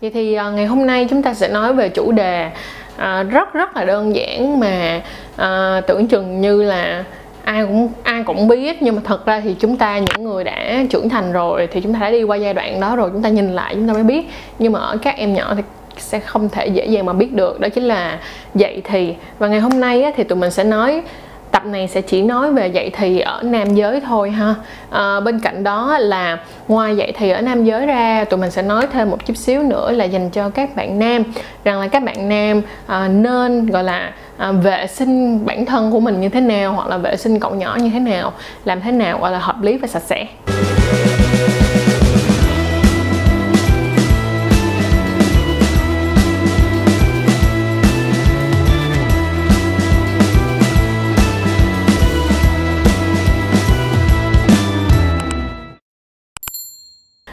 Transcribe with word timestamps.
vậy 0.00 0.10
thì 0.10 0.34
à, 0.34 0.50
ngày 0.50 0.66
hôm 0.66 0.86
nay 0.86 1.06
chúng 1.10 1.22
ta 1.22 1.34
sẽ 1.34 1.48
nói 1.48 1.72
về 1.72 1.88
chủ 1.88 2.12
đề 2.12 2.50
à, 2.96 3.22
rất 3.22 3.52
rất 3.52 3.76
là 3.76 3.84
đơn 3.84 4.14
giản 4.14 4.60
mà 4.60 5.00
à, 5.36 5.80
tưởng 5.86 6.06
chừng 6.06 6.40
như 6.40 6.62
là 6.62 7.04
ai 7.44 7.64
cũng 7.66 7.88
ai 8.02 8.22
cũng 8.22 8.48
biết. 8.48 8.82
Nhưng 8.82 8.94
mà 8.96 9.02
thật 9.04 9.26
ra 9.26 9.40
thì 9.40 9.56
chúng 9.60 9.76
ta 9.76 9.98
những 9.98 10.24
người 10.24 10.44
đã 10.44 10.84
trưởng 10.90 11.08
thành 11.08 11.32
rồi 11.32 11.68
thì 11.72 11.80
chúng 11.80 11.94
ta 11.94 12.00
đã 12.00 12.10
đi 12.10 12.22
qua 12.22 12.36
giai 12.36 12.54
đoạn 12.54 12.80
đó 12.80 12.96
rồi 12.96 13.10
chúng 13.12 13.22
ta 13.22 13.28
nhìn 13.28 13.52
lại 13.52 13.74
chúng 13.74 13.88
ta 13.88 13.94
mới 13.94 14.02
biết. 14.02 14.30
Nhưng 14.58 14.72
mà 14.72 14.78
ở 14.78 14.96
các 14.96 15.16
em 15.16 15.34
nhỏ 15.34 15.54
thì 15.56 15.62
sẽ 15.96 16.20
không 16.20 16.48
thể 16.48 16.66
dễ 16.66 16.86
dàng 16.86 17.06
mà 17.06 17.12
biết 17.12 17.32
được 17.32 17.60
đó 17.60 17.68
chính 17.68 17.84
là 17.84 18.18
dạy 18.54 18.82
thì. 18.84 19.14
Và 19.38 19.48
ngày 19.48 19.60
hôm 19.60 19.80
nay 19.80 20.12
thì 20.16 20.24
tụi 20.24 20.38
mình 20.38 20.50
sẽ 20.50 20.64
nói 20.64 21.02
tập 21.50 21.66
này 21.66 21.88
sẽ 21.88 22.00
chỉ 22.00 22.22
nói 22.22 22.52
về 22.52 22.66
dạy 22.68 22.90
thì 22.90 23.20
ở 23.20 23.42
nam 23.42 23.74
giới 23.74 24.00
thôi 24.00 24.30
ha. 24.30 24.54
À, 24.90 25.20
bên 25.20 25.40
cạnh 25.40 25.64
đó 25.64 25.98
là 25.98 26.38
ngoài 26.68 26.96
dạy 26.96 27.12
thì 27.16 27.30
ở 27.30 27.40
nam 27.40 27.64
giới 27.64 27.86
ra 27.86 28.24
tụi 28.24 28.40
mình 28.40 28.50
sẽ 28.50 28.62
nói 28.62 28.86
thêm 28.92 29.10
một 29.10 29.26
chút 29.26 29.36
xíu 29.36 29.62
nữa 29.62 29.92
là 29.92 30.04
dành 30.04 30.30
cho 30.30 30.48
các 30.48 30.76
bạn 30.76 30.98
nam. 30.98 31.22
Rằng 31.64 31.80
là 31.80 31.88
các 31.88 32.02
bạn 32.02 32.28
nam 32.28 32.62
à, 32.86 33.08
nên 33.08 33.66
gọi 33.66 33.84
là 33.84 34.12
à, 34.36 34.52
vệ 34.52 34.86
sinh 34.86 35.46
bản 35.46 35.66
thân 35.66 35.90
của 35.92 36.00
mình 36.00 36.20
như 36.20 36.28
thế 36.28 36.40
nào 36.40 36.72
hoặc 36.72 36.88
là 36.88 36.96
vệ 36.96 37.16
sinh 37.16 37.40
cậu 37.40 37.54
nhỏ 37.54 37.76
như 37.80 37.90
thế 37.90 38.00
nào 38.00 38.32
làm 38.64 38.80
thế 38.80 38.92
nào 38.92 39.18
gọi 39.18 39.32
là 39.32 39.38
hợp 39.38 39.62
lý 39.62 39.78
và 39.78 39.88
sạch 39.88 40.02
sẽ. 40.06 40.26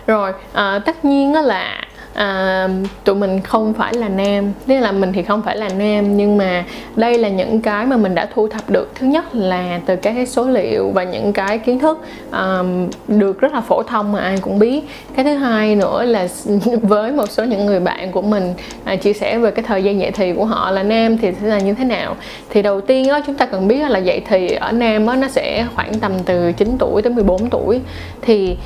Rồi 0.08 0.31
à, 0.53 0.80
tất 0.86 1.06
nhiên 1.06 1.34
đó 1.34 1.42
là 1.42 1.81
à, 2.16 2.67
tụi 3.03 3.16
mình 3.16 3.42
không 3.42 3.73
phải 3.73 3.94
là 3.94 4.09
nam. 4.09 4.52
Tức 4.67 4.80
là 4.80 4.92
mình 4.92 5.14
thì 5.14 5.23
không 5.23 5.42
phải 5.42 5.58
là 5.58 5.70
nam 5.70 6.17
nhưng 6.17 6.38
mà 6.38 6.66
đây 6.95 7.17
là 7.17 7.30
những 7.30 7.61
cái 7.61 7.86
mà 7.86 7.98
mình 7.98 8.16
đã 8.16 8.28
thu 8.33 8.48
thập 8.48 8.70
được. 8.70 8.92
Thứ 8.95 9.08
nhất 9.08 9.36
là 9.36 9.80
từ 9.86 9.95
các 9.95 10.14
cái 10.16 10.26
số 10.26 10.48
liệu 10.48 10.89
và 10.89 11.03
những 11.03 11.33
cái 11.33 11.58
kiến 11.58 11.80
thức 11.80 12.02
à, 12.31 12.64
được 13.08 13.39
rất 13.39 13.53
là 13.53 13.61
phổ 13.61 13.83
thông 13.83 14.11
mà 14.11 14.20
ai 14.20 14.38
cũng 14.42 14.59
biết. 14.59 14.81
Cái 15.16 15.26
thứ 15.26 15.36
hai 15.36 15.76
nữa 15.76 16.03
là 16.03 16.28
với 16.81 17.11
một 17.11 17.31
số 17.31 17.44
những 17.44 17.66
người 17.66 17.80
bạn 17.80 18.11
của 18.11 18.22
mình 18.22 18.53
à, 18.83 18.95
chia 18.95 19.14
sẻ 19.14 19.38
về 19.38 19.52
cái 19.52 19.66
thời 19.67 19.83
gian 19.83 20.00
dạy 20.00 20.11
thì 20.11 20.33
của 20.33 20.45
họ 20.45 20.72
là 20.72 20.83
nam 20.83 21.17
thì 21.17 21.31
sẽ 21.42 21.48
là 21.48 21.59
như 21.59 21.73
thế 21.73 21.83
nào. 21.83 22.16
Thì 22.50 22.61
đầu 22.61 22.81
tiên 22.81 23.08
đó 23.08 23.20
chúng 23.28 23.36
ta 23.36 23.45
cần 23.45 23.67
biết 23.67 23.89
là 23.89 24.00
dạy 24.00 24.22
thì 24.28 24.48
ở 24.48 24.72
nam 24.72 25.06
đó, 25.06 25.16
nó 25.16 25.28
sẽ 25.28 25.67
khoảng 25.76 25.94
tầm 26.00 26.11
từ 26.26 26.52
9 26.52 26.76
tuổi 26.80 27.02
tới 27.02 27.14
14 27.14 27.50
tuổi. 27.50 27.81
Thì 28.22 28.58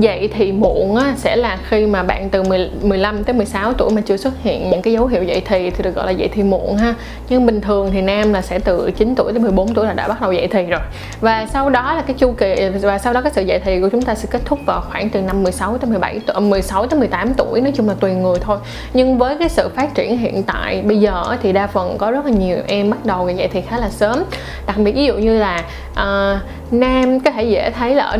dậy 0.00 0.30
thì 0.34 0.52
muộn 0.52 0.96
á, 0.96 1.14
sẽ 1.16 1.36
là 1.36 1.58
khi 1.68 1.86
mà 1.86 2.02
bạn 2.02 2.30
từ 2.30 2.42
10, 2.42 2.70
15 2.82 3.24
tới 3.24 3.34
16 3.34 3.72
tuổi 3.72 3.90
mà 3.90 4.00
chưa 4.00 4.16
xuất 4.16 4.34
hiện 4.42 4.70
những 4.70 4.82
cái 4.82 4.92
dấu 4.92 5.06
hiệu 5.06 5.22
dậy 5.22 5.42
thì 5.46 5.70
thì 5.70 5.84
được 5.84 5.94
gọi 5.94 6.06
là 6.06 6.12
dậy 6.12 6.28
thì 6.32 6.42
muộn 6.42 6.76
ha. 6.76 6.94
Nhưng 7.28 7.46
bình 7.46 7.60
thường 7.60 7.90
thì 7.92 8.02
nam 8.02 8.32
là 8.32 8.42
sẽ 8.42 8.58
từ 8.58 8.90
9 8.90 9.14
tuổi 9.14 9.32
tới 9.32 9.40
14 9.40 9.74
tuổi 9.74 9.86
là 9.86 9.92
đã 9.92 10.08
bắt 10.08 10.20
đầu 10.20 10.32
dậy 10.32 10.48
thì 10.50 10.66
rồi. 10.66 10.80
Và 11.20 11.46
sau 11.52 11.70
đó 11.70 11.94
là 11.94 12.02
cái 12.02 12.16
chu 12.18 12.32
kỳ 12.32 12.68
và 12.82 12.98
sau 12.98 13.12
đó 13.12 13.20
cái 13.20 13.32
sự 13.34 13.42
dậy 13.42 13.60
thì 13.64 13.80
của 13.80 13.88
chúng 13.88 14.02
ta 14.02 14.14
sẽ 14.14 14.28
kết 14.30 14.42
thúc 14.44 14.58
vào 14.66 14.80
khoảng 14.90 15.10
từ 15.10 15.20
năm 15.20 15.42
16 15.42 15.78
tới 15.78 15.90
17 15.90 16.20
tuổi 16.26 16.34
à, 16.34 16.40
16 16.40 16.86
tới 16.86 17.00
18 17.00 17.34
tuổi 17.34 17.60
nói 17.60 17.72
chung 17.76 17.88
là 17.88 17.94
tùy 18.00 18.14
người 18.14 18.38
thôi. 18.40 18.58
Nhưng 18.94 19.18
với 19.18 19.36
cái 19.38 19.48
sự 19.48 19.68
phát 19.68 19.94
triển 19.94 20.18
hiện 20.18 20.42
tại 20.42 20.82
bây 20.82 21.00
giờ 21.00 21.24
thì 21.42 21.52
đa 21.52 21.66
phần 21.66 21.98
có 21.98 22.10
rất 22.10 22.24
là 22.24 22.30
nhiều 22.30 22.56
em 22.66 22.90
bắt 22.90 23.04
đầu 23.04 23.28
dậy 23.28 23.48
thì 23.52 23.60
khá 23.60 23.78
là 23.78 23.90
sớm. 23.90 24.24
Đặc 24.66 24.76
biệt 24.78 24.92
ví 24.92 25.04
dụ 25.04 25.14
như 25.14 25.38
là 25.38 25.64
uh, 25.92 26.72
nam 26.72 27.20
có 27.20 27.30
thể 27.30 27.42
dễ 27.44 27.70
thấy 27.70 27.94
là 27.94 28.18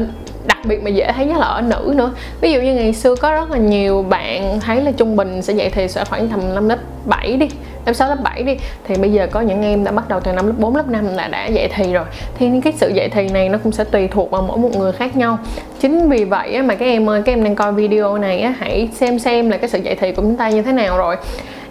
đặc 0.48 0.58
biệt 0.64 0.82
mà 0.82 0.90
dễ 0.90 1.12
thấy 1.12 1.26
nhất 1.26 1.38
là 1.38 1.46
ở 1.46 1.60
nữ 1.60 1.92
nữa. 1.96 2.12
Ví 2.40 2.52
dụ 2.52 2.60
như 2.60 2.74
ngày 2.74 2.92
xưa 2.92 3.14
có 3.14 3.32
rất 3.32 3.50
là 3.50 3.58
nhiều 3.58 4.02
bạn 4.08 4.60
thấy 4.60 4.80
là 4.80 4.92
trung 4.96 5.16
bình 5.16 5.42
sẽ 5.42 5.52
dậy 5.52 5.70
thì 5.74 5.88
sẽ 5.88 6.04
khoảng 6.04 6.28
tầm 6.28 6.54
năm 6.54 6.68
lớp 6.68 6.78
7 7.04 7.36
đi 7.36 7.48
lớp 7.86 7.92
6 7.92 8.08
lớp 8.08 8.16
7 8.22 8.42
đi. 8.42 8.56
Thì 8.84 8.94
bây 8.94 9.12
giờ 9.12 9.26
có 9.30 9.40
những 9.40 9.62
em 9.62 9.84
đã 9.84 9.92
bắt 9.92 10.08
đầu 10.08 10.20
từ 10.20 10.32
năm 10.32 10.46
lớp 10.46 10.54
4 10.58 10.76
lớp 10.76 10.88
5 10.88 11.16
là 11.16 11.28
đã 11.28 11.46
dậy 11.46 11.68
thì 11.74 11.92
rồi. 11.92 12.04
Thì 12.38 12.50
cái 12.64 12.72
sự 12.76 12.88
dậy 12.88 13.08
thì 13.08 13.28
này 13.28 13.48
nó 13.48 13.58
cũng 13.58 13.72
sẽ 13.72 13.84
tùy 13.84 14.08
thuộc 14.08 14.30
vào 14.30 14.42
mỗi 14.42 14.58
một 14.58 14.76
người 14.76 14.92
khác 14.92 15.16
nhau. 15.16 15.38
Chính 15.80 16.08
vì 16.08 16.24
vậy 16.24 16.62
mà 16.62 16.74
các 16.74 16.86
em 16.86 17.10
ơi, 17.10 17.22
các 17.24 17.32
em 17.32 17.44
đang 17.44 17.54
coi 17.54 17.72
video 17.72 18.18
này 18.18 18.42
hãy 18.58 18.88
xem 18.94 19.18
xem 19.18 19.50
là 19.50 19.56
cái 19.56 19.68
sự 19.68 19.78
dậy 19.78 19.96
thì 20.00 20.12
của 20.12 20.22
chúng 20.22 20.36
ta 20.36 20.48
như 20.48 20.62
thế 20.62 20.72
nào 20.72 20.98
rồi. 20.98 21.16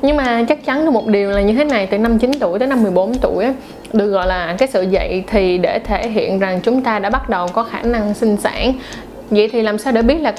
Nhưng 0.02 0.18
mà 0.18 0.46
chắc 0.50 0.66
chắn 0.66 0.86
được 0.86 0.92
một 0.92 1.08
điều 1.08 1.32
là 1.32 1.42
như 1.42 1.54
thế 1.54 1.64
này, 1.64 1.88
từ 1.92 1.98
năm 1.98 2.20
9 2.20 2.32
tuổi 2.40 2.60
tới 2.60 2.68
năm 2.68 2.84
14 2.84 3.14
tuổi 3.14 3.46
được 3.94 4.10
gọi 4.10 4.28
là 4.28 4.56
cái 4.58 4.68
sự 4.68 4.82
dậy 4.82 5.24
thì 5.28 5.58
để 5.58 5.80
thể 5.80 6.10
hiện 6.10 6.40
rằng 6.40 6.60
chúng 6.64 6.82
ta 6.82 7.00
đã 7.00 7.10
bắt 7.10 7.30
đầu 7.30 7.48
có 7.48 7.64
khả 7.64 7.82
năng 7.82 8.14
sinh 8.14 8.38
sản. 8.38 8.74
Vậy 9.30 9.50
thì 9.52 9.62
làm 9.62 9.78
sao 9.78 9.94
để 9.94 10.02
biết 10.02 10.22
là 10.22 10.34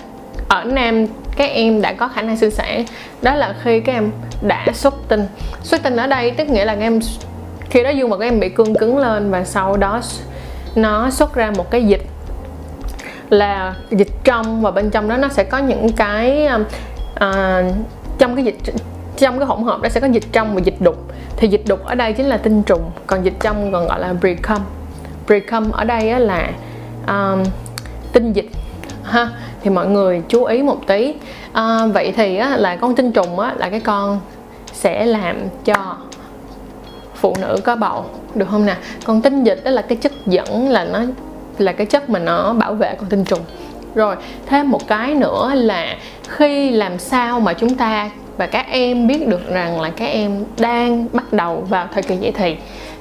ở 0.48 0.64
nam 0.64 1.06
các 1.36 1.50
em 1.50 1.82
đã 1.82 1.92
có 1.92 2.08
khả 2.08 2.22
năng 2.22 2.36
sinh 2.36 2.50
sản? 2.50 2.84
Đó 3.22 3.34
là 3.34 3.54
khi 3.64 3.80
các 3.80 3.92
em 3.92 4.10
đã 4.42 4.66
xuất 4.74 4.94
tinh. 5.08 5.26
Xuất 5.62 5.82
tinh 5.82 5.96
ở 5.96 6.06
đây 6.06 6.30
tức 6.30 6.48
nghĩa 6.48 6.64
là 6.64 6.74
các 6.74 6.80
em 6.80 7.00
khi 7.70 7.82
đó 7.82 7.90
dương 7.90 8.10
vật 8.10 8.18
các 8.18 8.26
em 8.26 8.40
bị 8.40 8.48
cương 8.48 8.74
cứng 8.74 8.98
lên 8.98 9.30
và 9.30 9.44
sau 9.44 9.76
đó 9.76 10.00
nó 10.74 11.10
xuất 11.10 11.34
ra 11.34 11.50
một 11.56 11.70
cái 11.70 11.84
dịch 11.84 12.06
là 13.30 13.74
dịch 13.90 14.24
trong 14.24 14.62
và 14.62 14.70
bên 14.70 14.90
trong 14.90 15.08
đó 15.08 15.16
nó 15.16 15.28
sẽ 15.28 15.44
có 15.44 15.58
những 15.58 15.92
cái 15.92 16.48
uh, 17.14 17.64
trong 18.18 18.36
cái 18.36 18.44
dịch 18.44 18.58
trong 19.18 19.38
cái 19.38 19.46
hỗn 19.46 19.62
hợp 19.62 19.82
đó 19.82 19.88
sẽ 19.88 20.00
có 20.00 20.06
dịch 20.06 20.24
trong 20.32 20.54
và 20.54 20.60
dịch 20.60 20.80
đục. 20.80 20.96
Thì 21.36 21.48
dịch 21.48 21.62
đục 21.66 21.84
ở 21.84 21.94
đây 21.94 22.12
chính 22.12 22.26
là 22.26 22.36
tinh 22.36 22.62
trùng 22.62 22.90
còn 23.06 23.24
dịch 23.24 23.34
trong 23.40 23.72
còn 23.72 23.86
gọi 23.86 24.00
là 24.00 24.14
precum 24.20 24.58
precum 25.26 25.70
ở 25.70 25.84
đây 25.84 26.10
á 26.10 26.18
là 26.18 26.50
um, 27.06 27.44
tinh 28.12 28.32
dịch 28.32 28.50
ha. 29.02 29.28
Thì 29.62 29.70
mọi 29.70 29.86
người 29.86 30.22
chú 30.28 30.44
ý 30.44 30.62
một 30.62 30.78
tí. 30.86 31.14
À, 31.52 31.86
vậy 31.86 32.12
thì 32.16 32.36
á, 32.36 32.56
là 32.56 32.76
con 32.76 32.94
tinh 32.94 33.12
trùng 33.12 33.38
á, 33.40 33.54
là 33.56 33.70
cái 33.70 33.80
con 33.80 34.20
sẽ 34.72 35.06
làm 35.06 35.36
cho 35.64 35.96
phụ 37.14 37.34
nữ 37.40 37.56
có 37.64 37.76
bầu 37.76 38.04
được 38.34 38.46
không 38.50 38.66
nè? 38.66 38.76
Còn 39.04 39.22
tinh 39.22 39.44
dịch 39.44 39.60
đó 39.64 39.70
là 39.70 39.82
cái 39.82 39.96
chất 39.96 40.12
dẫn 40.26 40.68
là 40.68 40.84
nó 40.84 41.00
là 41.58 41.72
cái 41.72 41.86
chất 41.86 42.10
mà 42.10 42.18
nó 42.18 42.52
bảo 42.52 42.74
vệ 42.74 42.94
con 42.94 43.08
tinh 43.08 43.24
trùng. 43.24 43.40
Rồi 43.94 44.16
thêm 44.46 44.70
một 44.70 44.88
cái 44.88 45.14
nữa 45.14 45.52
là 45.54 45.96
khi 46.28 46.70
làm 46.70 46.98
sao 46.98 47.40
mà 47.40 47.52
chúng 47.52 47.74
ta 47.74 48.10
và 48.38 48.46
các 48.46 48.66
em 48.70 49.06
biết 49.06 49.28
được 49.28 49.50
rằng 49.50 49.80
là 49.80 49.90
các 49.90 50.06
em 50.06 50.44
đang 50.58 51.06
bắt 51.12 51.32
đầu 51.32 51.66
vào 51.68 51.88
thời 51.92 52.02
kỳ 52.02 52.16
dậy 52.16 52.32
thì. 52.36 52.56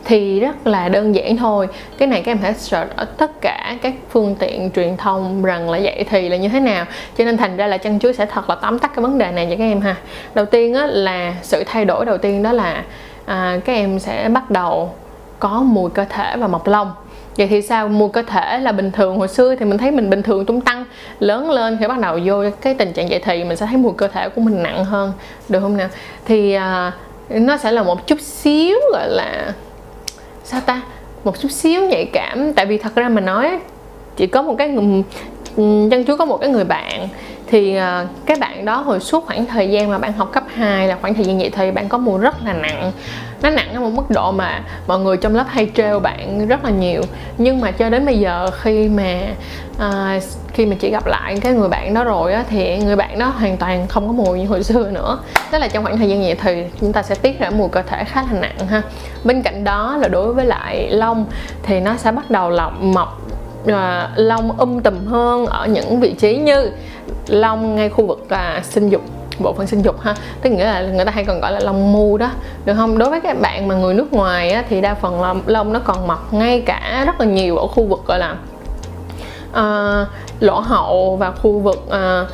Thì 0.05 0.39
rất 0.39 0.67
là 0.67 0.89
đơn 0.89 1.15
giản 1.15 1.37
thôi. 1.37 1.67
Cái 1.97 2.07
này 2.07 2.21
các 2.21 2.31
em 2.31 2.37
hãy 2.37 2.53
search 2.53 2.95
ở 2.95 3.05
tất 3.05 3.41
cả 3.41 3.75
các 3.81 3.93
phương 4.09 4.35
tiện 4.39 4.71
truyền 4.75 4.97
thông 4.97 5.43
rằng 5.43 5.69
là 5.69 5.77
dậy 5.77 6.05
thì 6.09 6.29
là 6.29 6.37
như 6.37 6.49
thế 6.49 6.59
nào. 6.59 6.85
Cho 7.17 7.23
nên 7.23 7.37
thành 7.37 7.57
ra 7.57 7.67
là 7.67 7.77
chân 7.77 7.99
chuối 7.99 8.13
sẽ 8.13 8.25
thật 8.25 8.49
là 8.49 8.55
tóm 8.55 8.79
tắt 8.79 8.91
cái 8.95 9.03
vấn 9.03 9.17
đề 9.17 9.31
này 9.31 9.47
cho 9.49 9.55
các 9.57 9.63
em 9.63 9.81
ha. 9.81 9.95
Đầu 10.33 10.45
tiên 10.45 10.73
á, 10.73 10.85
là 10.85 11.35
sự 11.41 11.63
thay 11.67 11.85
đổi 11.85 12.05
đầu 12.05 12.17
tiên 12.17 12.43
đó 12.43 12.51
là 12.51 12.83
à, 13.25 13.59
các 13.65 13.73
em 13.73 13.99
sẽ 13.99 14.29
bắt 14.29 14.51
đầu 14.51 14.91
có 15.39 15.61
mùi 15.61 15.89
cơ 15.89 16.05
thể 16.09 16.37
và 16.37 16.47
mọc 16.47 16.67
lông 16.67 16.91
vậy 17.37 17.47
thì 17.47 17.61
sao? 17.61 17.87
Mùi 17.87 18.09
cơ 18.09 18.21
thể 18.21 18.59
là 18.59 18.71
bình 18.71 18.91
thường. 18.91 19.17
Hồi 19.17 19.27
xưa 19.27 19.55
thì 19.55 19.65
mình 19.65 19.77
thấy 19.77 19.91
mình 19.91 20.09
bình 20.09 20.23
thường 20.23 20.45
tung 20.45 20.61
tăng 20.61 20.85
lớn 21.19 21.51
lên 21.51 21.77
khi 21.79 21.87
bắt 21.87 21.99
đầu 21.99 22.19
vô 22.25 22.43
cái 22.61 22.73
tình 22.73 22.93
trạng 22.93 23.09
dậy 23.09 23.19
thì 23.23 23.43
mình 23.43 23.57
sẽ 23.57 23.65
thấy 23.65 23.77
mùi 23.77 23.93
cơ 23.97 24.07
thể 24.07 24.29
của 24.29 24.41
mình 24.41 24.63
nặng 24.63 24.85
hơn 24.85 25.13
được 25.49 25.59
không 25.59 25.77
nào? 25.77 25.89
Thì 26.25 26.53
à, 26.53 26.91
nó 27.29 27.57
sẽ 27.57 27.71
là 27.71 27.83
một 27.83 28.07
chút 28.07 28.21
xíu 28.21 28.77
gọi 28.93 29.09
là 29.09 29.53
sao 30.43 30.61
ta? 30.61 30.81
Một 31.23 31.39
chút 31.39 31.51
xíu 31.51 31.81
nhạy 31.81 32.05
cảm. 32.13 32.53
Tại 32.53 32.65
vì 32.65 32.77
thật 32.77 32.95
ra 32.95 33.09
mà 33.09 33.21
nói 33.21 33.59
chỉ 34.15 34.27
có 34.27 34.41
một 34.41 34.55
cái 34.57 34.73
chân 34.75 35.03
ừ, 35.97 36.03
chúa 36.07 36.17
có 36.17 36.25
một 36.25 36.37
cái 36.37 36.49
người 36.49 36.63
bạn 36.63 37.07
thì 37.47 37.75
à, 37.75 38.05
các 38.25 38.39
bạn 38.39 38.65
đó 38.65 38.75
hồi 38.75 38.99
suốt 38.99 39.25
khoảng 39.25 39.45
thời 39.45 39.69
gian 39.69 39.89
mà 39.89 39.97
bạn 39.97 40.13
học 40.13 40.29
cấp 40.31 40.43
2 40.53 40.87
là 40.87 40.97
khoảng 41.01 41.13
thời 41.13 41.25
gian 41.25 41.37
vậy 41.37 41.51
thì 41.53 41.71
bạn 41.71 41.89
có 41.89 41.97
mùi 41.97 42.19
rất 42.19 42.35
là 42.45 42.53
nặng. 42.53 42.91
Nó 43.41 43.49
nặng 43.49 43.73
ở 43.73 43.79
một 43.79 43.89
mức 43.89 44.09
độ 44.09 44.31
mà 44.31 44.63
mọi 44.87 44.99
người 44.99 45.17
trong 45.17 45.35
lớp 45.35 45.45
hay 45.47 45.69
trêu 45.75 45.99
bạn 45.99 46.47
rất 46.47 46.63
là 46.63 46.69
nhiều. 46.69 47.01
Nhưng 47.37 47.61
mà 47.61 47.71
cho 47.71 47.89
đến 47.89 48.05
bây 48.05 48.19
giờ 48.19 48.49
khi 48.61 48.89
mà 48.89 49.19
à, 49.79 50.19
khi 50.53 50.65
mà 50.65 50.75
chị 50.79 50.91
gặp 50.91 51.05
lại 51.07 51.37
cái 51.41 51.53
người 51.53 51.69
bạn 51.69 51.93
đó 51.93 52.03
rồi 52.03 52.33
á 52.33 52.43
thì 52.49 52.77
người 52.77 52.95
bạn 52.95 53.19
đó 53.19 53.25
hoàn 53.25 53.57
toàn 53.57 53.87
không 53.87 54.07
có 54.07 54.13
mùi 54.13 54.39
như 54.39 54.47
hồi 54.47 54.63
xưa 54.63 54.89
nữa. 54.91 55.19
Tức 55.51 55.57
là 55.57 55.67
trong 55.67 55.83
khoảng 55.83 55.97
thời 55.97 56.09
gian 56.09 56.21
vậy 56.21 56.35
thì 56.41 56.63
chúng 56.81 56.93
ta 56.93 57.03
sẽ 57.03 57.15
tiết 57.15 57.39
ra 57.39 57.49
mùi 57.49 57.69
cơ 57.69 57.81
thể 57.81 58.03
khá 58.03 58.23
là 58.31 58.39
nặng 58.39 58.67
ha. 58.67 58.81
Bên 59.23 59.41
cạnh 59.41 59.63
đó 59.63 59.97
là 59.97 60.07
đối 60.07 60.33
với 60.33 60.45
lại 60.45 60.89
lông 60.89 61.25
thì 61.63 61.79
nó 61.79 61.97
sẽ 61.97 62.11
bắt 62.11 62.31
đầu 62.31 62.49
là 62.49 62.69
mọc 62.69 63.21
uh, 63.63 63.73
lông 64.15 64.57
um 64.57 64.79
tùm 64.79 65.05
hơn 65.05 65.45
ở 65.45 65.67
những 65.67 65.99
vị 65.99 66.13
trí 66.13 66.37
như 66.37 66.71
lông 67.27 67.75
ngay 67.75 67.89
khu 67.89 68.05
vực 68.05 68.25
là 68.29 68.61
sinh 68.63 68.89
dục 68.89 69.01
bộ 69.39 69.53
phận 69.53 69.67
sinh 69.67 69.81
dục 69.81 69.99
ha. 70.01 70.15
Tức 70.41 70.49
nghĩa 70.49 70.65
là 70.65 70.81
người 70.81 71.05
ta 71.05 71.11
hay 71.11 71.25
còn 71.25 71.39
gọi 71.39 71.51
là 71.51 71.59
lông 71.59 71.93
mu 71.93 72.17
đó 72.17 72.29
được 72.65 72.73
không? 72.73 72.97
Đối 72.97 73.09
với 73.09 73.21
các 73.21 73.41
bạn 73.41 73.67
mà 73.67 73.75
người 73.75 73.93
nước 73.93 74.13
ngoài 74.13 74.51
á, 74.51 74.63
thì 74.69 74.81
đa 74.81 74.93
phần 74.93 75.21
là 75.21 75.33
lông 75.45 75.73
nó 75.73 75.79
còn 75.79 76.07
mọc 76.07 76.33
ngay 76.33 76.63
cả 76.65 77.03
rất 77.05 77.19
là 77.19 77.25
nhiều 77.25 77.57
ở 77.57 77.67
khu 77.67 77.85
vực 77.85 77.99
gọi 78.07 78.19
là 78.19 78.35
uh, 79.51 80.07
lỗ 80.39 80.59
hậu 80.59 81.15
và 81.15 81.31
khu 81.31 81.59
vực 81.59 81.87
uh, 81.87 82.29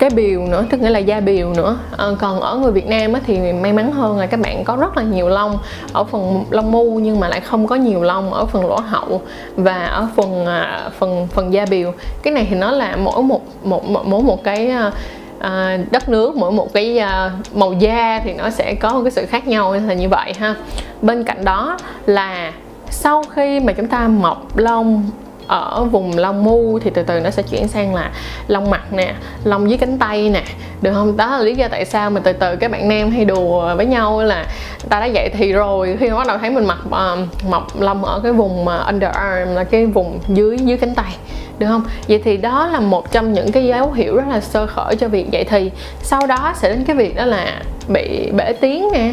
cái 0.00 0.10
biều 0.10 0.46
nữa 0.46 0.64
tức 0.70 0.80
nghĩa 0.80 0.90
là 0.90 0.98
da 0.98 1.20
biều 1.20 1.54
nữa. 1.54 1.78
À, 1.96 2.06
còn 2.18 2.40
ở 2.40 2.56
người 2.56 2.72
Việt 2.72 2.86
Nam 2.86 3.12
á, 3.12 3.20
thì 3.26 3.52
may 3.52 3.72
mắn 3.72 3.92
hơn 3.92 4.18
là 4.18 4.26
các 4.26 4.40
bạn 4.40 4.64
có 4.64 4.76
rất 4.76 4.96
là 4.96 5.02
nhiều 5.02 5.28
lông 5.28 5.58
ở 5.92 6.04
phần 6.04 6.44
lông 6.50 6.72
mu 6.72 6.98
nhưng 6.98 7.20
mà 7.20 7.28
lại 7.28 7.40
không 7.40 7.66
có 7.66 7.76
nhiều 7.76 8.02
lông 8.02 8.32
ở 8.32 8.46
phần 8.46 8.66
lỗ 8.66 8.76
hậu 8.80 9.22
và 9.56 9.86
ở 9.86 10.08
phần 10.16 10.46
à, 10.46 10.90
phần 10.98 11.28
phần 11.30 11.52
da 11.52 11.66
biều 11.70 11.92
cái 12.22 12.34
này 12.34 12.46
thì 12.50 12.56
nó 12.56 12.70
là 12.70 12.96
mỗi 12.96 13.22
một 13.22 13.42
một 13.64 13.84
mỗi 13.88 14.22
một 14.22 14.44
cái 14.44 14.70
à, 14.70 14.92
à, 15.38 15.78
đất 15.90 16.08
nước 16.08 16.36
mỗi 16.36 16.52
một 16.52 16.72
cái 16.72 16.98
à, 16.98 17.30
màu 17.54 17.72
da 17.72 18.20
thì 18.24 18.34
nó 18.34 18.50
sẽ 18.50 18.74
có 18.74 18.92
một 18.92 19.00
cái 19.04 19.10
sự 19.10 19.26
khác 19.26 19.48
nhau 19.48 19.72
là 19.86 19.94
như 19.94 20.08
vậy 20.08 20.32
ha. 20.38 20.54
Bên 21.02 21.24
cạnh 21.24 21.44
đó 21.44 21.78
là 22.06 22.52
sau 22.90 23.22
khi 23.34 23.60
mà 23.60 23.72
chúng 23.72 23.88
ta 23.88 24.08
mọc 24.08 24.56
lông 24.56 25.10
ở 25.50 25.84
vùng 25.84 26.18
lông 26.18 26.44
mu 26.44 26.78
thì 26.78 26.90
từ 26.94 27.02
từ 27.02 27.20
nó 27.20 27.30
sẽ 27.30 27.42
chuyển 27.42 27.68
sang 27.68 27.94
là 27.94 28.10
lông 28.48 28.70
mặt 28.70 28.92
nè 28.92 29.14
lông 29.44 29.70
dưới 29.70 29.78
cánh 29.78 29.98
tay 29.98 30.28
nè 30.28 30.42
được 30.82 30.92
không? 30.94 31.16
Đó 31.16 31.30
là 31.30 31.38
lý 31.38 31.54
do 31.54 31.68
tại 31.68 31.84
sao 31.84 32.10
mà 32.10 32.20
từ 32.24 32.32
từ 32.32 32.56
các 32.56 32.70
bạn 32.70 32.88
nam 32.88 33.10
hay 33.10 33.24
đùa 33.24 33.76
với 33.76 33.86
nhau 33.86 34.22
là 34.22 34.46
ta 34.88 35.00
đã 35.00 35.06
dậy 35.06 35.30
thì 35.32 35.52
rồi. 35.52 35.96
Khi 36.00 36.08
mà 36.08 36.16
bắt 36.16 36.26
đầu 36.26 36.38
thấy 36.38 36.50
mình 36.50 36.64
mặc 36.64 36.78
uh, 36.86 37.44
mọc 37.50 37.80
lông 37.80 38.04
ở 38.04 38.20
cái 38.22 38.32
vùng 38.32 38.68
ờ, 38.68 38.80
uh, 38.80 38.86
underarm 38.86 39.54
là 39.54 39.64
cái 39.64 39.86
vùng 39.86 40.18
dưới 40.28 40.58
dưới 40.58 40.76
cánh 40.76 40.94
tay 40.94 41.16
được 41.58 41.66
không? 41.66 41.84
Vậy 42.08 42.20
thì 42.24 42.36
đó 42.36 42.66
là 42.66 42.80
một 42.80 43.12
trong 43.12 43.32
những 43.32 43.52
cái 43.52 43.66
dấu 43.66 43.92
hiệu 43.92 44.16
rất 44.16 44.24
là 44.28 44.40
sơ 44.40 44.66
khởi 44.66 44.96
cho 44.96 45.08
việc 45.08 45.30
dậy 45.30 45.44
thì. 45.44 45.70
Sau 46.02 46.26
đó 46.26 46.52
sẽ 46.56 46.68
đến 46.68 46.84
cái 46.84 46.96
việc 46.96 47.16
đó 47.16 47.24
là 47.24 47.62
bị 47.88 48.30
bể 48.30 48.52
tiếng 48.52 48.88
nè 48.92 49.12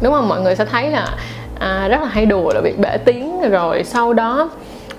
đúng 0.00 0.12
không? 0.12 0.28
Mọi 0.28 0.40
người 0.40 0.56
sẽ 0.56 0.64
thấy 0.64 0.90
là 0.90 1.08
à, 1.58 1.88
rất 1.88 2.00
là 2.00 2.08
hay 2.08 2.26
đùa 2.26 2.52
là 2.54 2.60
bị 2.60 2.72
bể 2.78 2.96
tiếng 3.04 3.50
rồi. 3.50 3.84
Sau 3.84 4.12
đó 4.12 4.50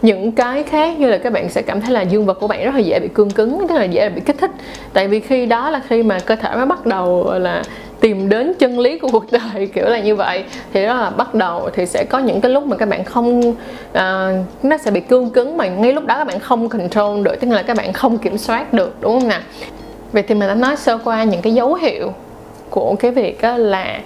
những 0.01 0.31
cái 0.31 0.63
khác 0.63 0.99
như 0.99 1.09
là 1.09 1.17
các 1.17 1.33
bạn 1.33 1.49
sẽ 1.49 1.61
cảm 1.61 1.81
thấy 1.81 1.91
là 1.91 2.01
dương 2.01 2.25
vật 2.25 2.33
của 2.39 2.47
bạn 2.47 2.65
rất 2.65 2.75
là 2.75 2.79
dễ 2.79 2.99
bị 2.99 3.07
cương 3.07 3.31
cứng 3.31 3.65
tức 3.69 3.75
là 3.75 3.83
dễ 3.83 4.09
bị 4.09 4.21
kích 4.25 4.37
thích. 4.39 4.51
Tại 4.93 5.07
vì 5.07 5.19
khi 5.19 5.45
đó 5.45 5.69
là 5.69 5.81
khi 5.87 6.03
mà 6.03 6.19
cơ 6.19 6.35
thể 6.35 6.49
nó 6.55 6.65
bắt 6.65 6.85
đầu 6.85 7.33
là 7.39 7.63
tìm 7.99 8.29
đến 8.29 8.53
chân 8.59 8.79
lý 8.79 8.97
của 8.97 9.07
cuộc 9.11 9.31
đời 9.31 9.67
kiểu 9.73 9.85
là 9.85 9.99
như 9.99 10.15
vậy. 10.15 10.43
Thì 10.73 10.85
đó 10.85 10.93
là 10.93 11.09
bắt 11.09 11.35
đầu 11.35 11.69
thì 11.73 11.85
sẽ 11.85 12.03
có 12.03 12.19
những 12.19 12.41
cái 12.41 12.51
lúc 12.51 12.65
mà 12.65 12.77
các 12.77 12.89
bạn 12.89 13.03
không 13.03 13.39
uh, 13.49 13.55
nó 14.63 14.77
sẽ 14.79 14.91
bị 14.91 14.99
cương 14.99 15.29
cứng 15.29 15.57
mà 15.57 15.67
ngay 15.67 15.93
lúc 15.93 16.05
đó 16.05 16.17
các 16.17 16.27
bạn 16.27 16.39
không 16.39 16.69
control 16.69 17.23
được 17.23 17.39
tức 17.39 17.49
là 17.49 17.63
các 17.63 17.77
bạn 17.77 17.93
không 17.93 18.17
kiểm 18.17 18.37
soát 18.37 18.73
được 18.73 18.95
đúng 19.01 19.19
không 19.19 19.29
nào? 19.29 19.41
Vậy 20.11 20.23
thì 20.23 20.35
mình 20.35 20.47
đã 20.47 20.55
nói 20.55 20.75
sơ 20.75 20.97
qua 20.97 21.23
những 21.23 21.41
cái 21.41 21.53
dấu 21.53 21.73
hiệu 21.73 22.13
của 22.69 22.95
cái 22.99 23.11
việc 23.11 23.43
là 23.43 23.99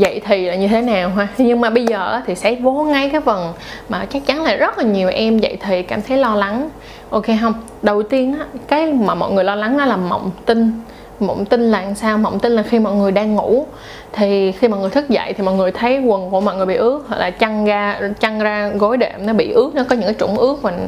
vậy 0.00 0.20
thì 0.24 0.46
là 0.46 0.54
như 0.54 0.68
thế 0.68 0.82
nào 0.82 1.08
ha? 1.08 1.28
Nhưng 1.38 1.60
mà 1.60 1.70
bây 1.70 1.86
giờ 1.86 2.20
thì 2.26 2.34
sẽ 2.34 2.54
vô 2.54 2.72
ngay 2.72 3.08
cái 3.08 3.20
phần 3.20 3.52
mà 3.88 4.06
chắc 4.10 4.26
chắn 4.26 4.42
là 4.42 4.56
rất 4.56 4.78
là 4.78 4.84
nhiều 4.84 5.08
em 5.08 5.38
vậy 5.38 5.58
thì 5.60 5.82
cảm 5.82 6.02
thấy 6.02 6.16
lo 6.16 6.34
lắng. 6.34 6.70
Ok 7.10 7.26
không? 7.40 7.54
Đầu 7.82 8.02
tiên 8.02 8.38
á 8.38 8.44
cái 8.68 8.92
mà 8.92 9.14
mọi 9.14 9.32
người 9.32 9.44
lo 9.44 9.54
lắng 9.54 9.78
đó 9.78 9.84
là 9.84 9.96
mộng 9.96 10.30
tinh 10.46 10.72
mộng 11.20 11.44
tinh 11.44 11.70
là 11.70 11.94
sao? 11.94 12.18
Mộng 12.18 12.38
tinh 12.38 12.52
là 12.52 12.62
khi 12.62 12.78
mọi 12.78 12.94
người 12.94 13.12
đang 13.12 13.34
ngủ. 13.34 13.66
Thì 14.12 14.52
khi 14.52 14.68
mọi 14.68 14.80
người 14.80 14.90
thức 14.90 15.08
dậy 15.08 15.32
thì 15.32 15.44
mọi 15.44 15.54
người 15.54 15.72
thấy 15.72 16.00
quần 16.00 16.30
của 16.30 16.40
mọi 16.40 16.56
người 16.56 16.66
bị 16.66 16.74
ướt 16.74 17.04
hoặc 17.08 17.18
là 17.18 17.30
chăn 17.30 17.64
ra 17.64 18.00
chăn 18.20 18.38
ra 18.38 18.68
gối 18.68 18.96
đệm 18.96 19.26
nó 19.26 19.32
bị 19.32 19.52
ướt 19.52 19.74
nó 19.74 19.84
có 19.88 19.96
những 19.96 20.04
cái 20.04 20.14
trũng 20.18 20.36
ướt 20.36 20.62
và 20.62 20.70
uh, 20.70 20.78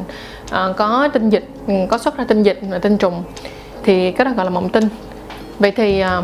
ờ, 0.51 0.73
có 0.77 1.09
tinh 1.13 1.29
dịch 1.29 1.47
ừ, 1.67 1.73
có 1.89 1.97
xuất 1.97 2.17
ra 2.17 2.25
tinh 2.27 2.43
dịch 2.43 2.59
là 2.69 2.79
tinh 2.79 2.97
trùng. 2.97 3.23
Thì 3.83 4.11
cái 4.11 4.25
đó 4.25 4.31
gọi 4.35 4.45
là 4.45 4.49
mộng 4.49 4.69
tinh 4.69 4.83
vậy 5.59 5.71
thì 5.71 6.03
uh, 6.19 6.23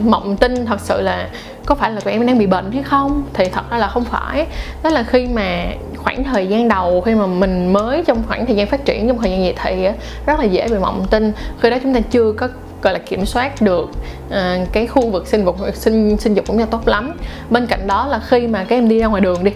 mộng 0.00 0.36
tinh 0.36 0.66
thật 0.66 0.80
sự 0.80 1.00
là 1.00 1.28
có 1.66 1.74
phải 1.74 1.90
là 1.90 2.00
tụi 2.00 2.12
em 2.12 2.26
đang 2.26 2.38
bị 2.38 2.46
bệnh 2.46 2.72
hay 2.72 2.82
không? 2.82 3.22
Thì 3.32 3.44
thật 3.44 3.70
ra 3.70 3.78
là 3.78 3.88
không 3.88 4.04
phải. 4.04 4.46
Đó 4.82 4.90
là 4.90 5.02
khi 5.02 5.26
mà 5.26 5.66
khoảng 5.96 6.24
thời 6.24 6.46
gian 6.46 6.68
đầu 6.68 7.00
khi 7.00 7.14
mà 7.14 7.26
mình 7.26 7.72
mới 7.72 8.04
trong 8.06 8.22
khoảng 8.28 8.46
thời 8.46 8.56
gian 8.56 8.66
phát 8.66 8.84
triển 8.84 9.08
trong 9.08 9.18
thời 9.18 9.30
gian 9.30 9.44
dậy 9.44 9.54
thì 9.62 9.88
rất 10.26 10.38
là 10.38 10.44
dễ 10.44 10.68
bị 10.68 10.78
mộng 10.78 11.06
tinh 11.10 11.32
khi 11.60 11.70
đó 11.70 11.76
chúng 11.82 11.94
ta 11.94 12.00
chưa 12.00 12.32
có 12.32 12.48
gọi 12.82 12.92
là 12.92 12.98
kiểm 12.98 13.26
soát 13.26 13.62
được 13.62 13.90
à, 14.30 14.58
cái 14.72 14.86
khu 14.86 15.10
vực 15.10 15.26
sinh 15.26 15.44
dục 15.44 15.56
sinh 15.74 16.16
sinh 16.16 16.34
dục 16.34 16.46
cũng 16.46 16.56
như 16.56 16.64
tốt 16.64 16.88
lắm. 16.88 17.12
Bên 17.50 17.66
cạnh 17.66 17.86
đó 17.86 18.06
là 18.06 18.20
khi 18.28 18.46
mà 18.46 18.64
các 18.64 18.76
em 18.76 18.88
đi 18.88 18.98
ra 18.98 19.06
ngoài 19.06 19.20
đường 19.20 19.44
đi 19.44 19.50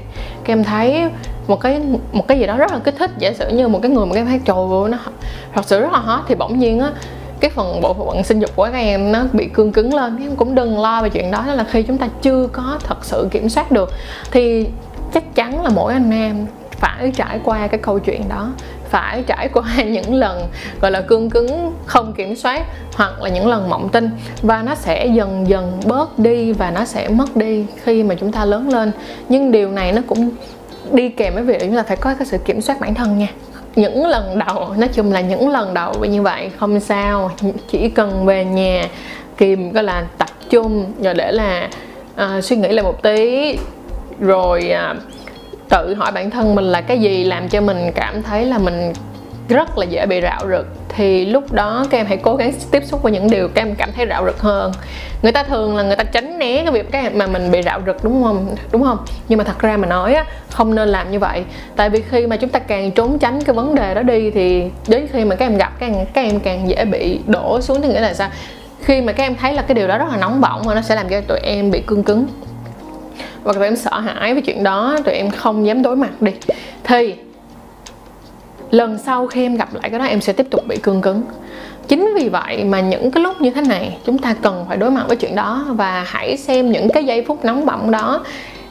các 0.44 0.52
em 0.52 0.64
thấy 0.64 1.04
một 1.46 1.60
cái 1.60 1.80
một 2.12 2.28
cái 2.28 2.38
gì 2.38 2.46
đó 2.46 2.56
rất 2.56 2.72
là 2.72 2.78
kích 2.78 2.94
thích. 2.98 3.10
Giả 3.18 3.32
sử 3.32 3.48
như 3.48 3.68
một 3.68 3.78
cái 3.82 3.90
người 3.90 4.06
mà 4.06 4.14
các 4.14 4.20
em 4.20 4.26
thấy 4.26 4.40
trời 4.44 4.56
ơi 4.56 4.90
nó 4.90 4.98
thật 5.54 5.62
sự 5.64 5.80
rất 5.80 5.92
là 5.92 5.98
hot. 5.98 6.20
Thì 6.28 6.34
bỗng 6.34 6.58
nhiên 6.58 6.80
á 6.80 6.90
cái 7.40 7.50
phần 7.50 7.80
bộ 7.80 7.94
phận 7.94 8.24
sinh 8.24 8.40
dục 8.40 8.50
của 8.56 8.68
các 8.72 8.78
em 8.78 9.12
nó 9.12 9.24
bị 9.32 9.48
cương 9.54 9.72
cứng 9.72 9.94
lên, 9.94 10.18
em 10.22 10.36
cũng 10.36 10.54
đừng 10.54 10.78
lo 10.78 11.02
về 11.02 11.08
chuyện 11.08 11.30
đó 11.30 11.44
đó 11.46 11.54
là 11.54 11.64
khi 11.64 11.82
chúng 11.82 11.98
ta 11.98 12.08
chưa 12.22 12.48
có 12.52 12.78
thật 12.84 13.04
sự 13.04 13.28
kiểm 13.30 13.48
soát 13.48 13.72
được. 13.72 13.92
Thì 14.30 14.66
chắc 15.14 15.34
chắn 15.34 15.64
là 15.64 15.70
mỗi 15.70 15.92
anh 15.92 16.10
em 16.10 16.46
phải 16.70 17.12
trải 17.16 17.40
qua 17.44 17.66
cái 17.66 17.80
câu 17.82 17.98
chuyện 17.98 18.22
đó, 18.28 18.52
phải 18.88 19.22
trải 19.26 19.48
qua 19.48 19.64
những 19.84 20.14
lần, 20.14 20.46
gọi 20.80 20.90
là, 20.90 21.00
cương 21.00 21.30
cứng, 21.30 21.72
không 21.86 22.12
kiểm 22.12 22.36
soát, 22.36 22.62
hoặc 22.94 23.22
là 23.22 23.28
những 23.28 23.48
lần 23.48 23.70
mộng 23.70 23.88
tinh. 23.88 24.10
Và 24.42 24.62
nó 24.62 24.74
sẽ 24.74 25.06
dần 25.06 25.48
dần 25.48 25.80
bớt 25.86 26.18
đi 26.18 26.52
và 26.52 26.70
nó 26.70 26.84
sẽ 26.84 27.08
mất 27.08 27.36
đi 27.36 27.66
khi 27.84 28.02
mà 28.02 28.14
chúng 28.14 28.32
ta 28.32 28.44
lớn 28.44 28.68
lên. 28.68 28.92
Nhưng 29.28 29.52
điều 29.52 29.70
này 29.70 29.92
nó 29.92 30.02
cũng 30.06 30.30
đi 30.92 31.08
kèm 31.08 31.34
với 31.34 31.42
việc 31.42 31.60
chúng 31.60 31.76
ta 31.76 31.82
phải 31.82 31.96
có 31.96 32.14
cái 32.14 32.26
sự 32.26 32.38
kiểm 32.38 32.60
soát 32.60 32.80
bản 32.80 32.94
thân 32.94 33.18
nha 33.18 33.28
những 33.80 34.06
lần 34.06 34.38
đầu 34.46 34.74
nói 34.76 34.88
chung 34.92 35.12
là 35.12 35.20
những 35.20 35.48
lần 35.48 35.74
đầu 35.74 35.94
như 36.04 36.22
vậy 36.22 36.50
không 36.58 36.80
sao. 36.80 37.30
Chỉ 37.70 37.88
cần 37.88 38.26
về 38.26 38.44
nhà 38.44 38.88
kìm 39.36 39.72
có 39.72 39.82
là 39.82 40.04
tập 40.18 40.28
trung 40.50 40.92
rồi 41.02 41.14
để 41.14 41.32
là 41.32 41.68
uh, 42.14 42.44
suy 42.44 42.56
nghĩ 42.56 42.68
lại 42.68 42.82
một 42.82 43.02
tí 43.02 43.56
rồi 44.20 44.72
uh, 44.92 44.96
tự 45.68 45.94
hỏi 45.94 46.12
bản 46.12 46.30
thân 46.30 46.54
mình 46.54 46.64
là 46.64 46.80
cái 46.80 46.98
gì 46.98 47.24
làm 47.24 47.48
cho 47.48 47.60
mình 47.60 47.90
cảm 47.94 48.22
thấy 48.22 48.44
là 48.44 48.58
mình 48.58 48.92
rất 49.50 49.78
là 49.78 49.84
dễ 49.84 50.06
bị 50.06 50.20
rạo 50.20 50.40
rực. 50.48 50.66
Thì 50.88 51.24
lúc 51.24 51.52
đó 51.52 51.86
các 51.90 51.98
em 51.98 52.06
hãy 52.06 52.16
cố 52.16 52.36
gắng 52.36 52.52
tiếp 52.70 52.82
xúc 52.84 53.02
với 53.02 53.12
những 53.12 53.30
điều 53.30 53.48
các 53.48 53.62
em 53.62 53.74
cảm 53.74 53.92
thấy 53.96 54.06
rạo 54.06 54.24
rực 54.26 54.40
hơn. 54.40 54.72
Người 55.22 55.32
ta 55.32 55.42
thường 55.42 55.76
là 55.76 55.82
người 55.82 55.96
ta 55.96 56.04
tránh 56.04 56.38
né 56.38 56.62
cái 56.62 56.72
việc 56.72 56.90
cái 56.92 57.10
mà 57.10 57.26
mình 57.26 57.50
bị 57.50 57.62
rạo 57.62 57.80
rực, 57.86 58.04
đúng 58.04 58.22
không? 58.22 58.56
Đúng 58.72 58.82
không? 58.82 58.98
Nhưng 59.28 59.38
mà 59.38 59.44
thật 59.44 59.58
ra 59.58 59.76
mà 59.76 59.86
nói 59.86 60.14
á, 60.14 60.24
không 60.50 60.74
nên 60.74 60.88
làm 60.88 61.10
như 61.10 61.18
vậy. 61.18 61.44
Tại 61.76 61.90
vì 61.90 62.02
khi 62.10 62.26
mà 62.26 62.36
chúng 62.36 62.50
ta 62.50 62.58
càng 62.58 62.90
trốn 62.90 63.18
tránh 63.18 63.44
cái 63.44 63.54
vấn 63.54 63.74
đề 63.74 63.94
đó 63.94 64.02
đi 64.02 64.30
thì 64.30 64.64
đến 64.88 65.06
khi 65.12 65.24
mà 65.24 65.36
các 65.36 65.44
em 65.44 65.56
gặp, 65.56 65.72
các 65.78 65.86
em 65.86 66.06
các 66.12 66.20
em 66.20 66.40
càng 66.40 66.68
dễ 66.68 66.84
bị 66.84 67.20
đổ 67.26 67.60
xuống. 67.60 67.82
Thì 67.82 67.88
nghĩa 67.88 68.00
là 68.00 68.14
sao? 68.14 68.28
Khi 68.82 69.00
mà 69.00 69.12
các 69.12 69.24
em 69.24 69.34
thấy 69.36 69.52
là 69.52 69.62
cái 69.62 69.74
điều 69.74 69.88
đó 69.88 69.98
rất 69.98 70.08
là 70.10 70.16
nóng 70.16 70.40
bỏng 70.40 70.62
và 70.64 70.74
nó 70.74 70.80
sẽ 70.80 70.94
làm 70.94 71.08
cho 71.08 71.20
tụi 71.20 71.38
em 71.38 71.70
bị 71.70 71.80
cương 71.80 72.04
cứng. 72.04 72.26
Và 73.42 73.52
tụi 73.52 73.64
em 73.64 73.76
sợ 73.76 73.98
hãi 74.00 74.32
với 74.32 74.42
chuyện 74.42 74.64
đó, 74.64 74.98
tụi 75.04 75.14
em 75.14 75.30
không 75.30 75.66
dám 75.66 75.82
đối 75.82 75.96
mặt 75.96 76.22
đi. 76.22 76.32
Thì 76.84 77.14
lần 78.70 78.98
sau 78.98 79.26
khi 79.26 79.42
em 79.42 79.56
gặp 79.56 79.74
lại 79.74 79.90
cái 79.90 79.98
đó 79.98 80.04
em 80.04 80.20
sẽ 80.20 80.32
tiếp 80.32 80.46
tục 80.50 80.66
bị 80.66 80.76
cương 80.76 81.00
cứng. 81.00 81.22
Chính 81.88 82.14
vì 82.18 82.28
vậy 82.28 82.64
mà 82.64 82.80
những 82.80 83.10
cái 83.10 83.22
lúc 83.22 83.40
như 83.40 83.50
thế 83.50 83.60
này 83.60 83.98
chúng 84.06 84.18
ta 84.18 84.34
cần 84.42 84.64
phải 84.68 84.76
đối 84.76 84.90
mặt 84.90 85.04
với 85.08 85.16
chuyện 85.16 85.34
đó 85.34 85.64
và 85.68 86.04
hãy 86.06 86.36
xem 86.36 86.72
những 86.72 86.88
cái 86.88 87.04
giây 87.04 87.24
phút 87.28 87.44
nóng 87.44 87.66
bỏng 87.66 87.90
đó. 87.90 88.24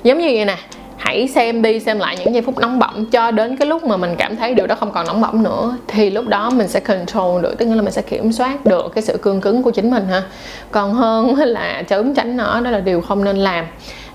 Giống 0.03 0.17
như 0.17 0.31
vậy 0.33 0.45
nè 0.45 0.57
hãy 0.97 1.27
xem 1.27 1.61
đi 1.61 1.79
xem 1.79 1.99
lại 1.99 2.17
những 2.19 2.33
giây 2.33 2.41
phút 2.41 2.59
nóng 2.59 2.79
bỏng 2.79 3.05
cho 3.05 3.31
đến 3.31 3.57
cái 3.57 3.67
lúc 3.67 3.83
mà 3.83 3.97
mình 3.97 4.15
cảm 4.17 4.35
thấy 4.35 4.53
điều 4.53 4.67
đó 4.67 4.75
không 4.75 4.91
còn 4.91 5.07
nóng 5.07 5.21
bỏng 5.21 5.43
nữa. 5.43 5.77
Thì 5.87 6.09
lúc 6.09 6.27
đó 6.27 6.49
mình 6.49 6.67
sẽ 6.67 6.79
control 6.79 7.41
được 7.41 7.55
tức 7.57 7.65
là 7.65 7.81
mình 7.81 7.91
sẽ 7.91 8.01
kiểm 8.01 8.31
soát 8.31 8.65
được 8.65 8.91
cái 8.95 9.01
sự 9.01 9.17
cương 9.21 9.41
cứng 9.41 9.63
của 9.63 9.71
chính 9.71 9.91
mình 9.91 10.07
ha. 10.07 10.23
Còn 10.71 10.93
hơn 10.93 11.35
là 11.37 11.83
trốn 11.87 12.13
tránh 12.13 12.37
nó 12.37 12.61
đó 12.61 12.71
là 12.71 12.79
điều 12.79 13.01
không 13.01 13.23
nên 13.23 13.37
làm. 13.37 13.65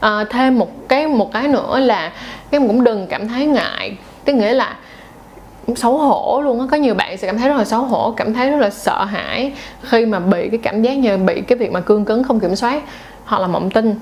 À, 0.01 0.25
thêm 0.31 0.59
một 0.59 0.89
cái 0.89 1.07
một 1.07 1.33
cái 1.33 1.49
nữa 1.49 1.79
là 1.79 2.13
em 2.51 2.67
cũng 2.67 2.85
đừng 2.85 3.07
cảm 3.07 3.29
thấy 3.29 3.47
ngại 3.47 3.97
tức 4.25 4.33
nghĩa 4.33 4.53
là 4.53 4.77
xấu 5.77 5.99
hổ 5.99 6.41
luôn 6.45 6.61
á. 6.61 6.67
Có 6.71 6.77
nhiều 6.77 6.95
bạn 6.95 7.19
sẽ 7.19 7.27
cảm 7.27 7.39
thấy 7.39 7.49
rất 7.49 7.57
là 7.57 7.65
xấu 7.65 7.83
hổ 7.83 8.15
cảm 8.17 8.35
thấy 8.35 8.51
rất 8.51 8.57
là 8.57 8.71
sợ 8.71 9.05
hãi 9.05 9.53
khi 9.83 10.07
mà 10.07 10.19
bị 10.19 10.49
cái 10.49 10.59
cảm 10.63 10.83
giác 10.83 10.99
như 10.99 11.17
bị 11.17 11.41
cái 11.41 11.59
việc 11.59 11.73
mà 11.73 11.81
cương 11.81 12.05
cứng 12.05 12.25
không 12.25 12.41
kiểm 12.41 12.57
soát 12.57 12.83
hoặc 13.25 13.41
là 13.41 13.47
mộng 13.47 13.71
tinh. 13.71 13.95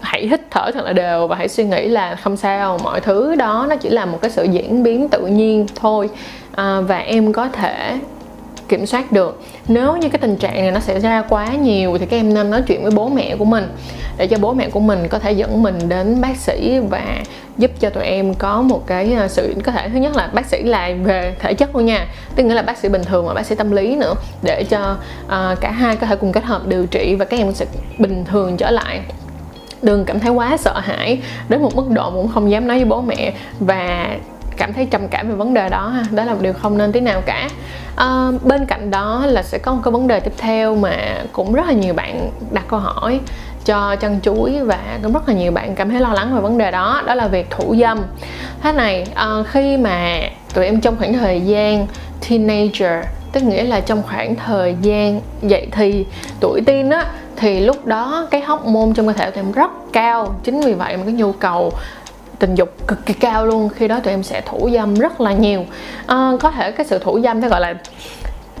Hãy 0.00 0.26
hít 0.26 0.40
thở 0.50 0.70
thật 0.74 0.84
là 0.84 0.92
đều 0.92 1.26
và 1.26 1.36
hãy 1.36 1.48
suy 1.48 1.64
nghĩ 1.64 1.88
là 1.88 2.14
không 2.14 2.36
sao 2.36 2.78
mọi 2.84 3.00
thứ 3.00 3.34
đó 3.34 3.66
nó 3.68 3.76
chỉ 3.76 3.88
là 3.88 4.04
một 4.04 4.18
cái 4.22 4.30
sự 4.30 4.44
diễn 4.44 4.82
biến 4.82 5.08
tự 5.08 5.26
nhiên 5.26 5.66
thôi. 5.74 6.10
À, 6.54 6.80
và 6.80 6.98
em 6.98 7.32
có 7.32 7.48
thể 7.48 7.98
kiểm 8.70 8.86
soát 8.86 9.12
được. 9.12 9.42
Nếu 9.68 9.96
như 9.96 10.08
cái 10.08 10.18
tình 10.18 10.36
trạng 10.36 10.54
này 10.54 10.70
nó 10.70 10.80
xảy 10.80 11.00
ra 11.00 11.22
quá 11.28 11.46
nhiều 11.46 11.98
thì 11.98 12.06
các 12.06 12.16
em 12.16 12.34
nên 12.34 12.50
nói 12.50 12.62
chuyện 12.66 12.82
với 12.82 12.90
bố 12.90 13.08
mẹ 13.08 13.36
của 13.36 13.44
mình 13.44 13.68
để 14.16 14.26
cho 14.26 14.36
bố 14.40 14.54
mẹ 14.54 14.68
của 14.70 14.80
mình 14.80 15.08
có 15.08 15.18
thể 15.18 15.32
dẫn 15.32 15.62
mình 15.62 15.78
đến 15.88 16.20
bác 16.20 16.36
sĩ 16.36 16.78
và 16.78 17.04
giúp 17.58 17.70
cho 17.80 17.90
tụi 17.90 18.04
em 18.04 18.34
có 18.34 18.62
một 18.62 18.86
cái 18.86 19.12
à, 19.12 19.28
sự 19.28 19.54
có 19.64 19.72
thể 19.72 19.88
thứ 19.88 19.98
nhất 19.98 20.16
là 20.16 20.30
bác 20.32 20.46
sĩ 20.46 20.62
là 20.62 20.90
về 21.02 21.34
thể 21.38 21.54
chất 21.54 21.76
luôn 21.76 21.86
nha. 21.86 22.06
Tức 22.34 22.42
nghĩa 22.42 22.54
là 22.54 22.62
bác 22.62 22.78
sĩ 22.78 22.88
bình 22.88 23.04
thường 23.04 23.26
và 23.26 23.34
bác 23.34 23.46
sĩ 23.46 23.54
tâm 23.54 23.70
lý 23.70 23.96
nữa 23.96 24.14
để 24.42 24.64
cho 24.70 24.96
uh, 25.26 25.60
cả 25.60 25.70
hai 25.70 25.96
có 25.96 26.06
thể 26.06 26.16
cùng 26.16 26.32
kết 26.32 26.44
hợp 26.44 26.66
điều 26.66 26.86
trị 26.86 27.14
và 27.14 27.24
các 27.24 27.40
em 27.40 27.52
sẽ 27.52 27.66
bình 27.98 28.24
thường 28.24 28.56
trở 28.56 28.70
lại. 28.70 29.00
Đừng 29.82 30.04
cảm 30.04 30.20
thấy 30.20 30.30
quá 30.30 30.56
sợ 30.56 30.78
hãi 30.78 31.18
đến 31.48 31.62
một 31.62 31.76
mức 31.76 31.90
độ 31.90 32.10
cũng 32.10 32.28
không 32.28 32.50
dám 32.50 32.68
nói 32.68 32.76
với 32.76 32.84
bố 32.84 33.00
mẹ. 33.00 33.32
Và 33.60 34.08
cảm 34.60 34.72
thấy 34.72 34.86
trầm 34.90 35.08
cảm 35.08 35.28
về 35.28 35.34
vấn 35.34 35.54
đề 35.54 35.68
đó 35.68 35.88
ha. 35.88 36.02
Đó 36.10 36.24
là 36.24 36.34
một 36.34 36.40
điều 36.42 36.52
không 36.52 36.78
nên 36.78 36.92
tí 36.92 37.00
nào 37.00 37.20
cả. 37.26 37.48
À, 37.96 38.28
bên 38.42 38.66
cạnh 38.66 38.90
đó 38.90 39.24
là 39.26 39.42
sẽ 39.42 39.58
có 39.58 39.72
một 39.74 39.80
cái 39.84 39.92
vấn 39.92 40.08
đề 40.08 40.20
tiếp 40.20 40.32
theo 40.38 40.76
mà 40.76 40.96
cũng 41.32 41.52
rất 41.52 41.66
là 41.66 41.72
nhiều 41.72 41.94
bạn 41.94 42.30
đặt 42.50 42.64
câu 42.68 42.80
hỏi 42.80 43.20
cho 43.64 43.96
chân 43.96 44.20
chuối 44.22 44.64
và 44.64 44.98
cũng 45.02 45.12
rất 45.12 45.28
là 45.28 45.34
nhiều 45.34 45.52
bạn 45.52 45.74
cảm 45.74 45.90
thấy 45.90 46.00
lo 46.00 46.12
lắng 46.12 46.34
về 46.34 46.40
vấn 46.40 46.58
đề 46.58 46.70
đó 46.70 47.02
đó 47.06 47.14
là 47.14 47.28
việc 47.28 47.50
thủ 47.50 47.76
dâm. 47.80 48.02
Thế 48.62 48.72
này 48.72 49.06
à, 49.14 49.26
khi 49.50 49.76
mà 49.76 50.20
tụi 50.54 50.64
em 50.64 50.80
trong 50.80 50.96
khoảng 50.98 51.12
thời 51.12 51.40
gian 51.40 51.86
teenager 52.28 53.04
tức 53.32 53.42
nghĩa 53.42 53.64
là 53.64 53.80
trong 53.80 54.02
khoảng 54.02 54.36
thời 54.36 54.76
gian 54.82 55.20
dậy 55.42 55.68
thì 55.72 56.06
tuổi 56.40 56.60
teen 56.66 56.90
á 56.90 57.06
thì 57.36 57.60
lúc 57.60 57.86
đó 57.86 58.28
cái 58.30 58.40
hóc 58.40 58.66
môn 58.66 58.94
trong 58.94 59.06
cơ 59.06 59.12
thể 59.12 59.30
tụi 59.30 59.44
em 59.44 59.52
rất 59.52 59.70
cao 59.92 60.34
chính 60.44 60.60
vì 60.60 60.74
vậy 60.74 60.96
mà 60.96 61.02
cái 61.04 61.12
nhu 61.12 61.32
cầu 61.32 61.72
tình 62.40 62.54
dục 62.54 62.86
cực 62.86 63.06
kỳ 63.06 63.14
cao 63.14 63.46
luôn. 63.46 63.68
Khi 63.68 63.88
đó 63.88 64.00
tụi 64.00 64.12
em 64.12 64.22
sẽ 64.22 64.40
thủ 64.40 64.70
dâm 64.72 64.94
rất 64.94 65.20
là 65.20 65.32
nhiều. 65.32 65.66
À, 66.06 66.30
có 66.40 66.50
thể 66.50 66.72
cái 66.72 66.86
sự 66.86 66.98
thủ 66.98 67.20
dâm 67.20 67.40
phải 67.40 67.50
gọi 67.50 67.60
là 67.60 67.74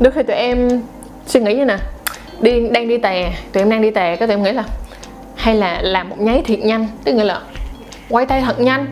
đôi 0.00 0.12
khi 0.12 0.22
tụi 0.22 0.36
em 0.36 0.82
suy 1.26 1.40
nghĩ 1.40 1.54
như 1.54 1.64
nè 1.64 1.76
đi 2.40 2.68
đang 2.68 2.88
đi 2.88 2.98
tè 2.98 3.32
tụi 3.52 3.62
em 3.62 3.70
đang 3.70 3.82
đi 3.82 3.90
tè 3.90 4.16
cái 4.16 4.28
tụi 4.28 4.36
em 4.36 4.42
nghĩ 4.42 4.52
là 4.52 4.64
hay 5.36 5.54
là 5.54 5.82
làm 5.82 6.08
một 6.08 6.16
nháy 6.20 6.42
thiệt 6.46 6.58
nhanh 6.58 6.86
tức 7.04 7.12
nghĩa 7.12 7.24
là 7.24 7.40
quay 8.08 8.26
tay 8.26 8.40
thật 8.40 8.60
nhanh. 8.60 8.86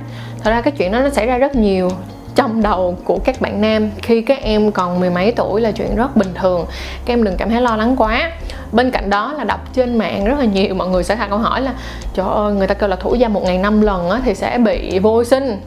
Thật 0.44 0.50
ra 0.50 0.60
cái 0.60 0.72
chuyện 0.78 0.92
đó 0.92 1.00
nó 1.00 1.10
xảy 1.10 1.26
ra 1.26 1.38
rất 1.38 1.54
nhiều 1.54 1.90
trong 2.34 2.62
đầu 2.62 2.98
của 3.04 3.18
các 3.24 3.40
bạn 3.40 3.60
nam. 3.60 3.90
Khi 4.02 4.22
các 4.22 4.42
em 4.42 4.72
còn 4.72 5.00
mười 5.00 5.10
mấy 5.10 5.32
tuổi 5.32 5.60
là 5.60 5.70
chuyện 5.70 5.96
rất 5.96 6.16
bình 6.16 6.34
thường. 6.34 6.66
Các 7.04 7.12
em 7.12 7.24
đừng 7.24 7.36
cảm 7.36 7.50
thấy 7.50 7.60
lo 7.60 7.76
lắng 7.76 7.96
quá 7.98 8.30
bên 8.72 8.90
cạnh 8.90 9.10
đó 9.10 9.32
là 9.32 9.44
đọc 9.44 9.60
trên 9.72 9.98
mạng 9.98 10.24
rất 10.24 10.38
là 10.38 10.44
nhiều 10.44 10.74
mọi 10.74 10.88
người 10.88 11.04
sẽ 11.04 11.16
đặt 11.16 11.26
câu 11.30 11.38
hỏi 11.38 11.60
là 11.60 11.72
trời 12.14 12.26
ơi 12.28 12.54
người 12.54 12.66
ta 12.66 12.74
kêu 12.74 12.88
là 12.88 12.96
thủ 12.96 13.16
dâm 13.20 13.32
một 13.32 13.42
ngày 13.44 13.58
năm 13.58 13.80
lần 13.80 14.10
á, 14.10 14.20
thì 14.24 14.34
sẽ 14.34 14.58
bị 14.58 14.98
vô 14.98 15.24
sinh. 15.24 15.60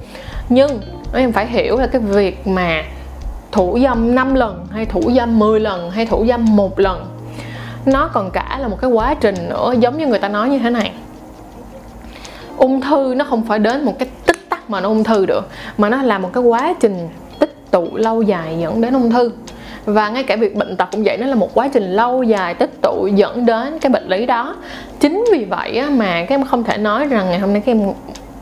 Nhưng 0.49 0.81
em 1.13 1.31
phải 1.31 1.47
hiểu 1.47 1.77
là 1.77 1.87
cái 1.87 2.01
việc 2.01 2.47
mà 2.47 2.83
thủ 3.51 3.79
dâm 3.83 4.15
5 4.15 4.35
lần 4.35 4.67
hay 4.71 4.85
thủ 4.85 5.01
dâm 5.15 5.39
10 5.39 5.59
lần 5.59 5.91
hay 5.91 6.05
thủ 6.05 6.25
dâm 6.27 6.55
một 6.55 6.79
lần 6.79 7.05
nó 7.85 8.09
còn 8.13 8.31
cả 8.31 8.57
là 8.61 8.67
một 8.67 8.77
cái 8.81 8.89
quá 8.89 9.13
trình 9.13 9.35
nữa 9.49 9.73
giống 9.79 9.97
như 9.97 10.07
người 10.07 10.19
ta 10.19 10.29
nói 10.29 10.49
như 10.49 10.59
thế 10.59 10.69
này. 10.69 10.91
Ung 12.57 12.81
thư 12.81 13.13
nó 13.17 13.25
không 13.29 13.43
phải 13.43 13.59
đến 13.59 13.85
một 13.85 13.93
cái 13.99 14.09
tích 14.25 14.49
tắc 14.49 14.69
mà 14.69 14.81
nó 14.81 14.89
ung 14.89 15.03
thư 15.03 15.25
được 15.25 15.47
mà 15.77 15.89
nó 15.89 16.01
là 16.01 16.17
một 16.17 16.29
cái 16.33 16.43
quá 16.43 16.73
trình 16.79 17.09
tích 17.39 17.71
tụ 17.71 17.87
lâu 17.93 18.21
dài 18.21 18.57
dẫn 18.59 18.81
đến 18.81 18.93
ung 18.93 19.11
thư 19.11 19.31
và 19.85 20.09
ngay 20.09 20.23
cả 20.23 20.35
việc 20.35 20.55
bệnh 20.55 20.75
tật 20.77 20.87
cũng 20.91 21.03
vậy 21.03 21.17
nó 21.17 21.27
là 21.27 21.35
một 21.35 21.49
quá 21.53 21.67
trình 21.73 21.95
lâu 21.95 22.23
dài 22.23 22.53
tích 22.53 22.71
tụ 22.81 23.07
dẫn 23.15 23.45
đến 23.45 23.79
cái 23.79 23.89
bệnh 23.89 24.07
lý 24.07 24.25
đó. 24.25 24.55
Chính 24.99 25.25
vì 25.31 25.45
vậy 25.45 25.81
mà 25.89 26.25
các 26.25 26.35
em 26.35 26.45
không 26.45 26.63
thể 26.63 26.77
nói 26.77 27.05
rằng 27.05 27.29
ngày 27.29 27.39
hôm 27.39 27.53
nay 27.53 27.61
các 27.65 27.71
em 27.71 27.93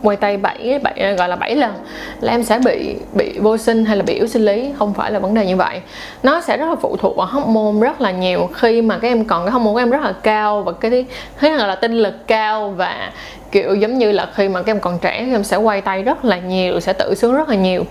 quay 0.04 0.18
tay 0.18 0.38
bảy, 0.38 0.80
bảy 0.84 1.16
gọi 1.18 1.30
là 1.30 1.36
7 1.36 1.56
lần 1.56 1.74
là 2.22 2.32
em 2.32 2.44
sẽ 2.44 2.60
bị 2.66 2.96
bị 3.14 3.40
vô 3.40 3.58
sinh 3.58 3.86
hay 3.86 3.98
là 3.98 4.04
bị 4.04 4.14
yếu 4.14 4.28
sinh 4.28 4.46
lý. 4.46 4.72
Không 4.80 4.94
phải 4.94 5.12
là 5.12 5.20
vấn 5.20 5.34
đề 5.34 5.46
như 5.46 5.56
vậy. 5.56 5.82
Nó 6.24 6.42
sẽ 6.42 6.58
rất 6.58 6.70
là 6.70 6.76
phụ 6.82 6.98
thuộc 6.98 7.18
vào 7.18 7.28
hormone 7.28 7.88
rất 7.88 8.02
là 8.02 8.12
nhiều. 8.12 8.50
Khi 8.54 8.82
mà 8.82 8.98
các 8.98 9.08
em 9.08 9.26
còn 9.26 9.46
cái 9.46 9.52
hormone 9.52 9.74
của 9.74 9.80
em 9.80 9.90
rất 9.90 10.02
là 10.02 10.14
cao 10.24 10.62
và 10.62 10.72
cái 10.72 11.06
thứ 11.40 11.50
là 11.50 11.76
tinh 11.76 11.94
lực 11.94 12.28
cao 12.28 12.70
và 12.70 13.12
kiểu 13.52 13.76
giống 13.76 13.98
như 13.98 14.12
là 14.12 14.28
khi 14.36 14.50
mà 14.50 14.62
các 14.62 14.72
em 14.72 14.80
còn 14.80 15.00
trẻ 15.00 15.24
thì 15.26 15.32
em 15.32 15.44
sẽ 15.44 15.58
quay 15.58 15.82
tay 15.82 16.04
rất 16.04 16.26
là 16.26 16.38
nhiều 16.38 16.80
sẽ 16.80 16.94
tự 16.94 17.16
sướng 17.16 17.36
rất 17.36 17.50
là 17.50 17.56
nhiều. 17.56 17.86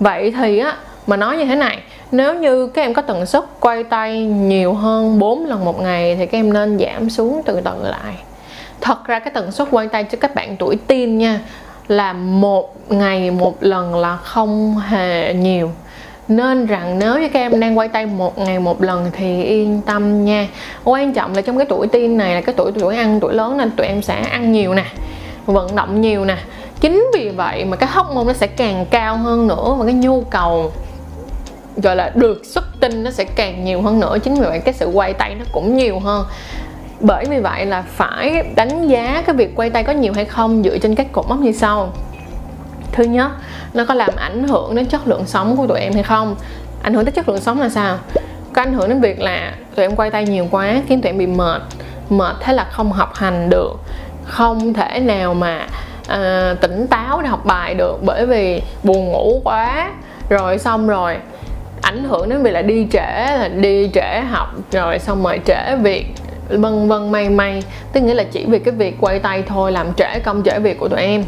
Vậy 0.00 0.34
thì 0.38 0.58
á 0.58 0.76
mà 1.06 1.16
nói 1.16 1.36
như 1.36 1.44
thế 1.44 1.54
này 1.54 1.78
nếu 2.12 2.34
như 2.34 2.66
các 2.66 2.82
em 2.82 2.94
có 2.94 3.02
tần 3.02 3.26
suất 3.26 3.44
quay 3.60 3.84
tay 3.84 4.24
nhiều 4.26 4.74
hơn 4.74 5.18
4 5.18 5.46
lần 5.46 5.64
một 5.64 5.80
ngày 5.80 6.16
thì 6.16 6.26
các 6.26 6.38
em 6.38 6.52
nên 6.52 6.78
giảm 6.78 7.10
xuống 7.10 7.42
từ 7.44 7.60
từ 7.60 7.70
lại. 7.82 8.14
Thật 8.80 9.04
ra 9.06 9.18
cái 9.18 9.30
tần 9.34 9.52
suất 9.52 9.68
quay 9.70 9.88
tay 9.88 10.04
cho 10.04 10.18
các 10.20 10.34
bạn 10.34 10.56
tuổi 10.56 10.78
teen 10.86 11.18
nha, 11.18 11.40
là 11.88 12.12
một 12.12 12.76
ngày 12.88 13.30
một 13.30 13.56
lần 13.60 13.94
là 13.94 14.16
không 14.16 14.78
hề 14.78 15.34
nhiều. 15.34 15.70
Nên 16.28 16.66
rằng 16.66 16.98
nếu 16.98 17.18
như 17.20 17.28
các 17.28 17.40
em 17.40 17.60
đang 17.60 17.78
quay 17.78 17.88
tay 17.88 18.06
một 18.06 18.38
ngày 18.38 18.58
một 18.58 18.82
lần 18.82 19.10
thì 19.12 19.44
yên 19.44 19.80
tâm 19.86 20.24
nha. 20.24 20.48
Quan 20.84 21.12
trọng 21.12 21.34
là 21.34 21.42
trong 21.42 21.58
cái 21.58 21.66
tuổi 21.66 21.86
teen 21.86 22.16
này 22.16 22.34
là 22.34 22.40
cái 22.40 22.54
tuổi 22.58 22.72
tuổi 22.80 22.96
ăn, 22.96 23.20
tuổi 23.20 23.34
lớn 23.34 23.56
nên 23.56 23.70
tụi 23.70 23.86
em 23.86 24.02
sẽ 24.02 24.14
ăn 24.14 24.52
nhiều 24.52 24.74
nè, 24.74 24.84
vận 25.46 25.76
động 25.76 26.00
nhiều 26.00 26.24
nè. 26.24 26.36
Chính 26.80 27.06
vì 27.14 27.28
vậy 27.28 27.64
mà 27.64 27.76
cái 27.76 27.88
hóc 27.92 28.14
môn 28.14 28.26
nó 28.26 28.32
sẽ 28.32 28.46
càng 28.46 28.86
cao 28.90 29.16
hơn 29.16 29.46
nữa 29.46 29.74
và 29.78 29.84
cái 29.84 29.94
nhu 29.94 30.20
cầu 30.20 30.72
gọi 31.76 31.96
là 31.96 32.12
được 32.14 32.44
xuất 32.44 32.64
tinh 32.80 33.04
nó 33.04 33.10
sẽ 33.10 33.24
càng 33.24 33.64
nhiều 33.64 33.82
hơn 33.82 34.00
nữa. 34.00 34.18
Chính 34.22 34.34
vì 34.34 34.40
vậy 34.40 34.60
cái 34.64 34.74
sự 34.74 34.86
quay 34.86 35.12
tay 35.12 35.34
nó 35.34 35.44
cũng 35.52 35.76
nhiều 35.76 35.98
hơn. 35.98 36.26
Bởi 37.00 37.24
vì 37.24 37.40
vậy 37.40 37.66
là 37.66 37.82
phải 37.82 38.42
đánh 38.54 38.88
giá 38.88 39.22
cái 39.26 39.36
việc 39.36 39.56
quay 39.56 39.70
tay 39.70 39.84
có 39.84 39.92
nhiều 39.92 40.12
hay 40.12 40.24
không 40.24 40.62
dựa 40.62 40.78
trên 40.78 40.94
các 40.94 41.12
cột 41.12 41.28
mốc 41.28 41.40
như 41.40 41.52
sau. 41.52 41.92
Thứ 42.92 43.04
nhất 43.04 43.30
nó 43.74 43.84
có 43.84 43.94
làm 43.94 44.10
ảnh 44.16 44.48
hưởng 44.48 44.74
đến 44.74 44.86
chất 44.86 45.08
lượng 45.08 45.26
sống 45.26 45.56
của 45.56 45.66
tụi 45.66 45.80
em 45.80 45.92
hay 45.92 46.02
không? 46.02 46.36
Ảnh 46.82 46.94
hưởng 46.94 47.04
tới 47.04 47.12
chất 47.12 47.28
lượng 47.28 47.40
sống 47.40 47.60
là 47.60 47.68
sao? 47.68 47.98
Có 48.52 48.62
ảnh 48.62 48.72
hưởng 48.72 48.88
đến 48.88 49.00
việc 49.00 49.20
là 49.20 49.54
tụi 49.74 49.84
em 49.84 49.96
quay 49.96 50.10
tay 50.10 50.24
nhiều 50.24 50.48
quá 50.50 50.82
khiến 50.88 51.02
tụi 51.02 51.10
em 51.10 51.18
bị 51.18 51.26
mệt 51.26 51.62
mệt 52.10 52.36
thế 52.40 52.52
là 52.52 52.64
không 52.64 52.92
học 52.92 53.14
hành 53.14 53.50
được 53.50 53.72
không 54.24 54.74
thể 54.74 55.00
nào 55.00 55.34
mà 55.34 55.66
à, 56.08 56.54
tỉnh 56.60 56.86
táo 56.86 57.22
để 57.22 57.28
học 57.28 57.44
bài 57.44 57.74
được 57.74 57.98
bởi 58.02 58.26
vì 58.26 58.62
buồn 58.82 59.08
ngủ 59.08 59.40
quá. 59.44 59.90
Rồi 60.28 60.58
xong 60.58 60.86
rồi 60.86 61.16
ảnh 61.82 62.04
hưởng 62.04 62.28
đến 62.28 62.42
việc 62.42 62.50
là 62.50 62.62
đi 62.62 62.86
trễ 62.92 63.36
là 63.38 63.48
đi 63.48 63.90
trễ 63.94 64.20
học 64.30 64.48
rồi 64.72 64.98
xong 64.98 65.22
rồi 65.22 65.40
trễ 65.44 65.76
việc 65.82 66.06
vân 66.48 66.88
vân 66.88 67.12
may 67.12 67.30
may. 67.30 67.62
Tức 67.92 68.00
nghĩa 68.00 68.14
là 68.14 68.24
chỉ 68.24 68.44
vì 68.48 68.58
cái 68.58 68.74
việc 68.74 68.96
quay 69.00 69.18
tay 69.18 69.42
thôi 69.46 69.72
làm 69.72 69.94
trễ 69.94 70.18
công 70.18 70.42
trễ 70.44 70.58
việc 70.58 70.78
của 70.78 70.88
tụi 70.88 71.00
em. 71.00 71.24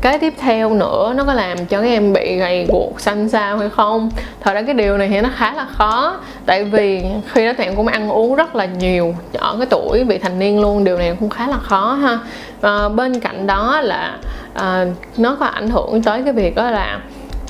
Cái 0.00 0.18
tiếp 0.18 0.34
theo 0.38 0.74
nữa 0.74 1.12
nó 1.16 1.24
có 1.24 1.34
làm 1.34 1.66
cho 1.66 1.80
các 1.80 1.86
em 1.86 2.12
bị 2.12 2.36
gầy 2.36 2.66
guộc 2.68 3.00
xanh 3.00 3.28
xao 3.28 3.58
hay 3.58 3.68
không? 3.68 4.10
Thật 4.40 4.54
ra 4.54 4.62
cái 4.62 4.74
điều 4.74 4.98
này 4.98 5.08
thì 5.08 5.20
nó 5.20 5.28
khá 5.36 5.52
là 5.52 5.66
khó. 5.72 6.16
Tại 6.46 6.64
vì 6.64 7.04
khi 7.32 7.46
đó 7.46 7.52
tụi 7.52 7.66
em 7.66 7.76
cũng 7.76 7.86
ăn 7.86 8.10
uống 8.10 8.34
rất 8.34 8.56
là 8.56 8.64
nhiều 8.64 9.14
ở 9.38 9.56
cái 9.56 9.66
tuổi 9.70 10.04
vị 10.04 10.18
thành 10.18 10.38
niên 10.38 10.60
luôn 10.60 10.84
điều 10.84 10.98
này 10.98 11.16
cũng 11.20 11.30
khá 11.30 11.46
là 11.46 11.56
khó 11.56 11.92
ha. 11.92 12.18
À, 12.60 12.88
bên 12.88 13.20
cạnh 13.20 13.46
đó 13.46 13.80
là 13.80 14.18
à, 14.54 14.86
nó 15.16 15.36
có 15.40 15.46
ảnh 15.46 15.70
hưởng 15.70 16.02
tới 16.02 16.22
cái 16.22 16.32
việc 16.32 16.54
đó 16.54 16.70
là 16.70 17.00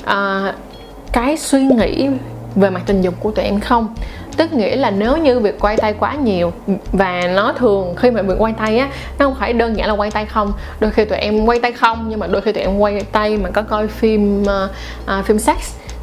à, 0.05 0.53
cái 1.11 1.37
suy 1.37 1.61
nghĩ 1.61 2.09
về 2.55 2.69
mặt 2.69 2.81
tình 2.85 3.01
dục 3.01 3.13
của 3.19 3.31
tụi 3.31 3.45
em 3.45 3.59
không? 3.59 3.95
Tức 4.37 4.53
nghĩa 4.53 4.75
là 4.75 4.91
nếu 4.91 5.17
như 5.17 5.39
việc 5.39 5.59
quay 5.59 5.77
tay 5.77 5.93
quá 5.99 6.15
nhiều 6.15 6.53
và 6.91 7.21
nó 7.35 7.53
thường 7.53 7.95
khi 7.95 8.11
mà 8.11 8.21
việc 8.21 8.35
quay 8.37 8.53
tay 8.53 8.77
á 8.77 8.89
nó 9.19 9.25
không 9.25 9.35
phải 9.39 9.53
đơn 9.53 9.77
giản 9.77 9.87
là 9.87 9.93
quay 9.93 10.11
tay 10.11 10.25
không. 10.25 10.53
Đôi 10.79 10.91
khi 10.91 11.05
tụi 11.05 11.17
em 11.17 11.45
quay 11.45 11.59
tay 11.59 11.71
không 11.71 12.05
nhưng 12.09 12.19
mà 12.19 12.27
đôi 12.27 12.41
khi 12.41 12.51
tụi 12.51 12.63
em 12.63 12.77
quay 12.77 13.01
tay 13.11 13.37
mà 13.37 13.49
có 13.49 13.61
coi 13.61 13.87
phim 13.87 14.41
uh, 14.41 14.47
uh, 15.19 15.25
phim 15.25 15.39
sex 15.39 15.57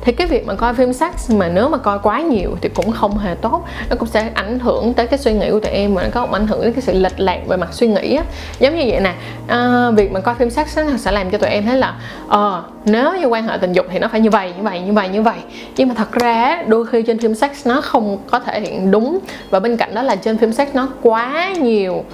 thì 0.09 0.15
cái 0.15 0.27
việc 0.27 0.47
mà 0.47 0.55
coi 0.55 0.75
phim 0.75 0.93
sex 0.93 1.31
mà 1.31 1.49
nếu 1.49 1.69
mà 1.69 1.79
coi 1.79 1.99
quá 1.99 2.21
nhiều 2.21 2.57
thì 2.61 2.69
cũng 2.69 2.93
không 2.93 3.19
hề 3.19 3.35
tốt. 3.35 3.65
Nó 3.91 3.97
cũng 3.97 4.09
sẽ 4.09 4.31
ảnh 4.35 4.59
hưởng 4.59 4.95
tới 4.95 5.07
cái 5.07 5.19
suy 5.19 5.33
nghĩ 5.33 5.51
của 5.51 5.61
tụi 5.61 5.73
em 5.73 5.95
mà 5.95 6.03
nó 6.03 6.09
có 6.13 6.29
ảnh 6.33 6.47
hưởng 6.47 6.63
đến 6.63 6.73
cái 6.73 6.83
sự 6.83 6.93
lệch 6.93 7.21
lạc 7.21 7.41
về 7.47 7.57
mặt 7.57 7.69
suy 7.73 7.89
nghĩ 7.89 8.17
á. 8.17 8.25
Giống 8.61 8.77
như 8.77 8.85
vậy 8.89 9.01
nè 9.01 9.15
à, 9.47 9.91
việc 9.91 10.13
mà 10.13 10.21
coi 10.21 10.35
phim 10.35 10.51
sex 10.51 10.79
nó 10.79 10.97
sẽ 10.97 11.13
làm 11.13 11.31
cho 11.31 11.39
tụi 11.39 11.51
em 11.51 11.67
thấy 11.67 11.77
là 11.77 11.95
ờ 12.29 12.63
nếu 12.85 13.21
như 13.21 13.27
quan 13.27 13.49
hệ 13.49 13.59
tình 13.61 13.73
dục 13.73 13.87
thì 13.91 13.99
nó 13.99 14.09
phải 14.09 14.21
như 14.21 14.31
vậy 14.31 14.53
như 14.57 14.63
vậy 14.63 14.81
như 14.81 14.93
vậy 14.93 15.09
như 15.09 15.23
vậy. 15.23 15.39
Nhưng 15.77 15.89
mà 15.89 15.95
thật 15.95 16.13
ra 16.13 16.63
đôi 16.67 16.87
khi 16.87 17.03
trên 17.03 17.19
phim 17.19 17.35
sex 17.35 17.67
nó 17.67 17.81
không 17.81 18.19
có 18.31 18.41
thể 18.41 18.61
hiện 18.61 18.91
đúng. 18.91 19.19
Và 19.51 19.61
bên 19.61 19.77
cạnh 19.77 19.95
đó 19.95 20.03
là 20.03 20.17
trên 20.17 20.39
phim 20.39 20.53
sex 20.53 20.69
nó 20.75 20.89
quá 21.03 21.53
nhiều 21.61 22.05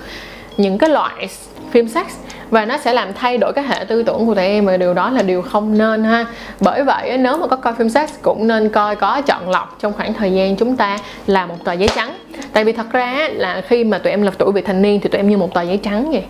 những 0.57 0.79
cái 0.79 0.91
loại 0.91 1.29
phim 1.75 1.89
sex 1.89 2.07
và 2.51 2.65
nó 2.65 2.79
sẽ 2.79 2.93
làm 2.93 3.13
thay 3.13 3.39
đổi 3.39 3.53
cái 3.53 3.65
hệ 3.65 3.85
tư 3.85 4.03
tưởng 4.03 4.27
của 4.27 4.35
tụi 4.35 4.45
em 4.45 4.67
và 4.67 4.77
điều 4.77 4.95
đó 4.95 5.11
là 5.11 5.23
điều 5.23 5.43
không 5.43 5.79
nên 5.79 6.05
ha. 6.05 6.27
Bởi 6.61 6.85
vậy, 6.85 7.19
nếu 7.19 7.37
mà 7.37 7.47
có 7.47 7.57
coi 7.57 7.75
phim 7.75 7.89
sex 7.89 8.11
cũng 8.23 8.47
nên 8.47 8.69
coi 8.69 8.97
có 8.97 9.21
chọn 9.21 9.51
lọc 9.51 9.77
trong 9.81 9.93
khoảng 9.93 10.15
thời 10.15 10.33
gian 10.33 10.57
chúng 10.57 10.77
ta 10.77 10.99
là 11.27 11.47
một 11.47 11.55
tờ 11.65 11.73
giấy 11.73 11.89
trắng. 11.97 12.15
Tại 12.53 12.65
vì 12.65 12.73
thật 12.73 12.87
ra 12.93 13.29
là 13.33 13.63
khi 13.69 13.85
mà 13.85 13.99
tụi 13.99 14.11
em 14.11 14.23
là 14.23 14.31
tuổi 14.39 14.53
vị 14.53 14.63
thành 14.63 14.83
niên 14.83 15.01
thì 15.01 15.09
tụi 15.09 15.19
em 15.19 15.29
như 15.29 15.37
một 15.37 15.55
tờ 15.55 15.63
giấy 15.63 15.77
trắng 15.77 16.11
vậy. 16.13 16.25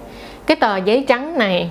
Cái 0.46 0.56
tờ 0.56 0.76
giấy 0.76 1.04
trắng 1.08 1.38
này, 1.38 1.70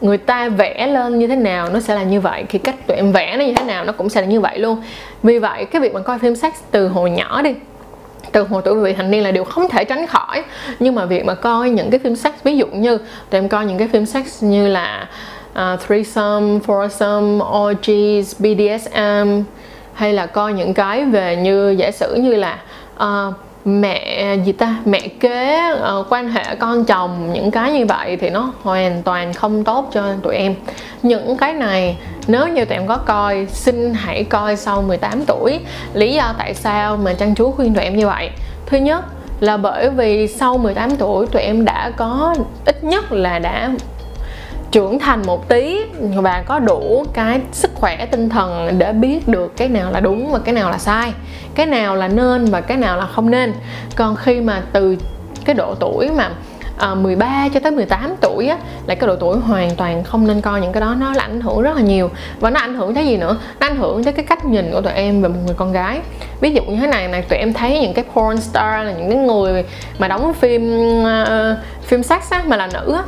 người 0.00 0.18
ta 0.18 0.48
vẽ 0.48 0.86
lên 0.86 1.18
như 1.18 1.26
thế 1.26 1.36
nào 1.36 1.68
nó 1.72 1.80
sẽ 1.80 1.94
là 1.94 2.02
như 2.02 2.20
vậy. 2.20 2.44
Khi 2.48 2.58
cách 2.58 2.86
tụi 2.86 2.96
em 2.96 3.12
vẽ 3.12 3.36
nó 3.36 3.44
như 3.44 3.54
thế 3.54 3.64
nào 3.64 3.84
nó 3.84 3.92
cũng 3.92 4.08
sẽ 4.08 4.20
là 4.20 4.26
như 4.26 4.40
vậy 4.40 4.58
luôn. 4.58 4.82
Vì 5.22 5.38
vậy, 5.38 5.64
cái 5.64 5.80
việc 5.80 5.94
mà 5.94 6.00
coi 6.00 6.18
phim 6.18 6.36
sex 6.36 6.52
từ 6.70 6.88
hồi 6.88 7.10
nhỏ 7.10 7.42
đi 7.42 7.54
từ 8.32 8.42
hồi 8.42 8.62
tuổi 8.64 8.74
vị 8.74 8.92
thành 8.92 9.10
niên 9.10 9.22
là 9.22 9.30
điều 9.30 9.44
không 9.44 9.68
thể 9.68 9.84
tránh 9.84 10.06
khỏi. 10.06 10.44
Nhưng 10.78 10.94
mà 10.94 11.04
việc 11.04 11.24
mà 11.24 11.34
coi 11.34 11.70
những 11.70 11.90
cái 11.90 12.00
phim 12.00 12.16
sex 12.16 12.32
ví 12.44 12.56
dụ 12.56 12.66
như 12.66 12.98
tụi 13.30 13.40
em 13.40 13.48
coi 13.48 13.66
những 13.66 13.78
cái 13.78 13.88
phim 13.88 14.06
sex 14.06 14.42
như 14.42 14.66
là 14.66 15.08
uh, 15.52 15.80
threesome, 15.86 16.58
foursome, 16.66 17.40
orgies, 17.70 18.40
BDSM 18.40 19.42
hay 19.94 20.12
là 20.12 20.26
coi 20.26 20.52
những 20.52 20.74
cái 20.74 21.04
về 21.04 21.36
như 21.36 21.70
giả 21.78 21.90
sử 21.90 22.14
như 22.14 22.34
là 22.34 22.58
uh, 22.96 23.34
mẹ 23.64 24.36
gì 24.44 24.52
ta 24.52 24.76
mẹ 24.84 25.00
kế 25.20 25.72
uh, 25.72 26.06
quan 26.10 26.28
hệ 26.28 26.54
con 26.58 26.84
chồng 26.84 27.32
những 27.32 27.50
cái 27.50 27.72
như 27.72 27.86
vậy 27.86 28.16
thì 28.16 28.30
nó 28.30 28.52
hoàn 28.62 29.02
toàn 29.02 29.32
không 29.32 29.64
tốt 29.64 29.90
cho 29.92 30.02
tụi 30.22 30.36
em. 30.36 30.54
Những 31.02 31.36
cái 31.36 31.52
này 31.52 31.96
nếu 32.26 32.48
như 32.48 32.64
tụi 32.64 32.76
em 32.76 32.86
có 32.86 32.96
coi 32.96 33.46
xin 33.50 33.94
hãy 33.94 34.24
coi 34.24 34.56
sau 34.56 34.82
18 34.82 35.24
tuổi. 35.26 35.60
Lý 35.94 36.14
do 36.14 36.34
tại 36.38 36.54
sao 36.54 36.96
mà 36.96 37.12
trang 37.12 37.34
chú 37.34 37.50
khuyên 37.50 37.74
tụi 37.74 37.84
em 37.84 37.96
như 37.96 38.06
vậy? 38.06 38.30
Thứ 38.66 38.78
nhất 38.78 39.04
là 39.40 39.56
bởi 39.56 39.90
vì 39.90 40.28
sau 40.28 40.58
18 40.58 40.96
tuổi 40.96 41.26
tụi 41.26 41.42
em 41.42 41.64
đã 41.64 41.90
có 41.96 42.34
ít 42.64 42.84
nhất 42.84 43.12
là 43.12 43.38
đã 43.38 43.70
trưởng 44.74 44.98
thành 44.98 45.22
một 45.26 45.48
tí 45.48 45.80
và 46.14 46.42
có 46.46 46.58
đủ 46.58 47.04
cái 47.12 47.40
sức 47.52 47.70
khỏe 47.74 48.06
tinh 48.06 48.28
thần 48.28 48.78
để 48.78 48.92
biết 48.92 49.28
được 49.28 49.56
cái 49.56 49.68
nào 49.68 49.90
là 49.90 50.00
đúng 50.00 50.32
và 50.32 50.38
cái 50.38 50.54
nào 50.54 50.70
là 50.70 50.78
sai 50.78 51.12
cái 51.54 51.66
nào 51.66 51.96
là 51.96 52.08
nên 52.08 52.44
và 52.44 52.60
cái 52.60 52.76
nào 52.76 52.96
là 52.96 53.06
không 53.06 53.30
nên. 53.30 53.52
Còn 53.96 54.16
khi 54.16 54.40
mà 54.40 54.62
từ 54.72 54.96
cái 55.44 55.54
độ 55.54 55.74
tuổi 55.74 56.10
mà 56.10 56.30
ờ, 56.78 56.92
à, 56.92 56.94
13 56.94 57.48
cho 57.54 57.60
tới 57.60 57.72
18 57.72 58.14
tuổi 58.20 58.46
á 58.46 58.58
là 58.86 58.94
cái 58.94 59.06
độ 59.06 59.16
tuổi 59.16 59.38
hoàn 59.38 59.76
toàn 59.76 60.04
không 60.04 60.26
nên 60.26 60.40
coi 60.40 60.60
những 60.60 60.72
cái 60.72 60.80
đó 60.80 60.94
nó 60.98 61.12
là 61.12 61.22
ảnh 61.22 61.40
hưởng 61.40 61.62
rất 61.62 61.76
là 61.76 61.82
nhiều. 61.82 62.10
Và 62.40 62.50
nó 62.50 62.60
ảnh 62.60 62.74
hưởng 62.74 62.94
tới 62.94 63.06
gì 63.06 63.16
nữa? 63.16 63.38
Nó 63.60 63.66
ảnh 63.66 63.76
hưởng 63.76 64.04
tới 64.04 64.12
cái 64.12 64.24
cách 64.24 64.44
nhìn 64.44 64.70
của 64.72 64.80
tụi 64.80 64.92
em 64.92 65.22
về 65.22 65.28
một 65.28 65.38
người 65.46 65.54
con 65.54 65.72
gái. 65.72 66.00
Ví 66.40 66.50
dụ 66.50 66.62
như 66.62 66.76
thế 66.76 66.86
này 66.86 67.08
này 67.08 67.22
tụi 67.22 67.38
em 67.38 67.52
thấy 67.52 67.80
những 67.80 67.94
cái 67.94 68.04
porn 68.14 68.40
star 68.40 68.86
là 68.86 68.92
những 68.92 69.10
cái 69.10 69.18
người 69.18 69.64
mà 69.98 70.08
đóng 70.08 70.34
phim 70.34 70.78
uh, 71.02 71.58
phim 71.82 72.02
sex 72.02 72.30
á 72.30 72.42
mà 72.46 72.56
là 72.56 72.68
nữ 72.74 72.92
á 72.92 73.02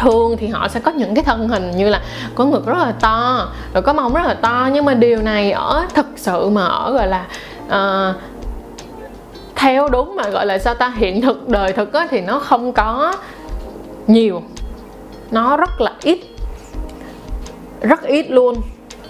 thường 0.00 0.36
thì 0.36 0.46
họ 0.46 0.68
sẽ 0.68 0.80
có 0.80 0.90
những 0.90 1.14
cái 1.14 1.24
thân 1.24 1.48
hình 1.48 1.70
như 1.70 1.88
là 1.88 2.00
có 2.34 2.44
ngực 2.44 2.66
rất 2.66 2.78
là 2.78 2.92
to 3.00 3.48
rồi 3.74 3.82
có 3.82 3.92
mông 3.92 4.14
rất 4.14 4.26
là 4.26 4.34
to. 4.34 4.68
Nhưng 4.72 4.84
mà 4.84 4.94
điều 4.94 5.22
này 5.22 5.52
ở 5.52 5.86
thực 5.94 6.06
sự 6.16 6.48
mà 6.48 6.64
ở 6.66 6.92
gọi 6.92 7.06
là 7.06 7.26
uh, 7.66 8.16
theo 9.56 9.88
đúng 9.88 10.16
mà 10.16 10.28
gọi 10.28 10.46
là 10.46 10.58
sao 10.58 10.74
ta 10.74 10.92
hiện 10.96 11.20
thực 11.20 11.48
đời 11.48 11.72
thực 11.72 11.92
á, 11.92 12.06
thì 12.10 12.20
nó 12.20 12.38
không 12.38 12.72
có 12.72 13.14
nhiều. 14.06 14.42
Nó 15.30 15.56
rất 15.56 15.80
là 15.80 15.92
ít. 16.02 16.20
Rất 17.80 18.02
ít 18.02 18.30
luôn. 18.30 18.54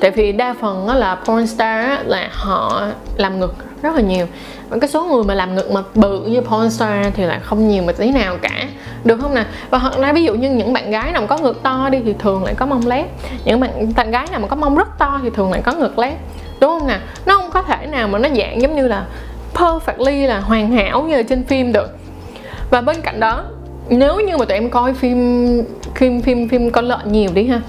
Tại 0.01 0.11
vì 0.11 0.33
đa 0.33 0.55
phần 0.61 0.87
đó 0.87 0.95
là 0.95 1.15
porn 1.15 1.47
star 1.47 1.99
là 2.05 2.29
họ 2.33 2.83
làm 3.17 3.41
ngực 3.41 3.55
rất 3.83 3.95
là 3.95 4.03
nhiều. 4.03 4.27
Và 4.69 4.79
cái 4.81 4.91
số 4.91 5.05
người 5.05 5.25
mà 5.25 5.35
làm 5.35 5.55
ngực 5.55 5.71
mà 5.71 5.83
bự 5.95 6.21
như 6.21 6.41
pornstar 6.41 7.07
thì 7.15 7.25
lại 7.25 7.41
không 7.43 7.69
nhiều 7.69 7.83
một 7.83 7.93
tí 7.97 8.11
nào 8.11 8.37
cả. 8.43 8.69
Được 9.05 9.19
không 9.21 9.35
nè 9.35 9.45
và 9.71 9.79
hoặc 9.79 9.99
là 9.99 10.13
ví 10.13 10.25
dụ 10.25 10.35
như 10.35 10.51
những 10.51 10.73
bạn 10.73 10.91
gái 10.91 11.13
nào 11.13 11.27
có 11.27 11.39
ngực 11.39 11.63
to 11.63 11.89
đi 11.93 11.99
thì 12.05 12.15
thường 12.19 12.45
lại 12.45 12.55
có 12.55 12.67
mông 12.67 12.87
lép. 12.87 13.07
Những 13.45 13.61
bạn 13.61 13.93
bạn 13.97 14.11
gái 14.11 14.27
nào 14.31 14.41
mà 14.41 14.49
có 14.49 14.57
mông 14.57 14.75
rất 14.75 14.99
to 14.99 15.21
thì 15.23 15.31
thường 15.31 15.53
lại 15.53 15.63
có 15.65 15.73
ngực 15.73 15.99
lép. 15.99 16.19
Đúng 16.61 16.71
không 16.79 16.89
nè 16.89 16.99
nó 17.27 17.37
không 17.37 17.51
có 17.51 17.63
thể 17.63 17.87
nào 17.87 18.09
mà 18.09 18.19
nó 18.19 18.29
dạng 18.37 18.63
giống 18.63 18.77
như 18.77 18.89
là 18.89 19.05
perfectly 19.55 20.27
là 20.27 20.41
hoàn 20.41 20.73
hảo 20.73 21.03
như 21.03 21.17
là 21.17 21.23
trên 21.23 21.45
phim 21.45 21.73
được. 21.73 21.91
Và 22.71 22.81
bên 22.81 23.01
cạnh 23.01 23.21
đó, 23.21 23.45
nếu 23.89 24.21
như 24.21 24.37
mà 24.37 24.45
tụi 24.45 24.55
em 24.55 24.71
coi 24.71 24.95
phim 24.95 25.63
phim 25.95 26.23
phim 26.23 26.49
phim 26.49 26.71
con 26.71 26.85
lợn 26.85 27.13
nhiều 27.13 27.31
đi 27.35 27.47
ha, 27.47 27.61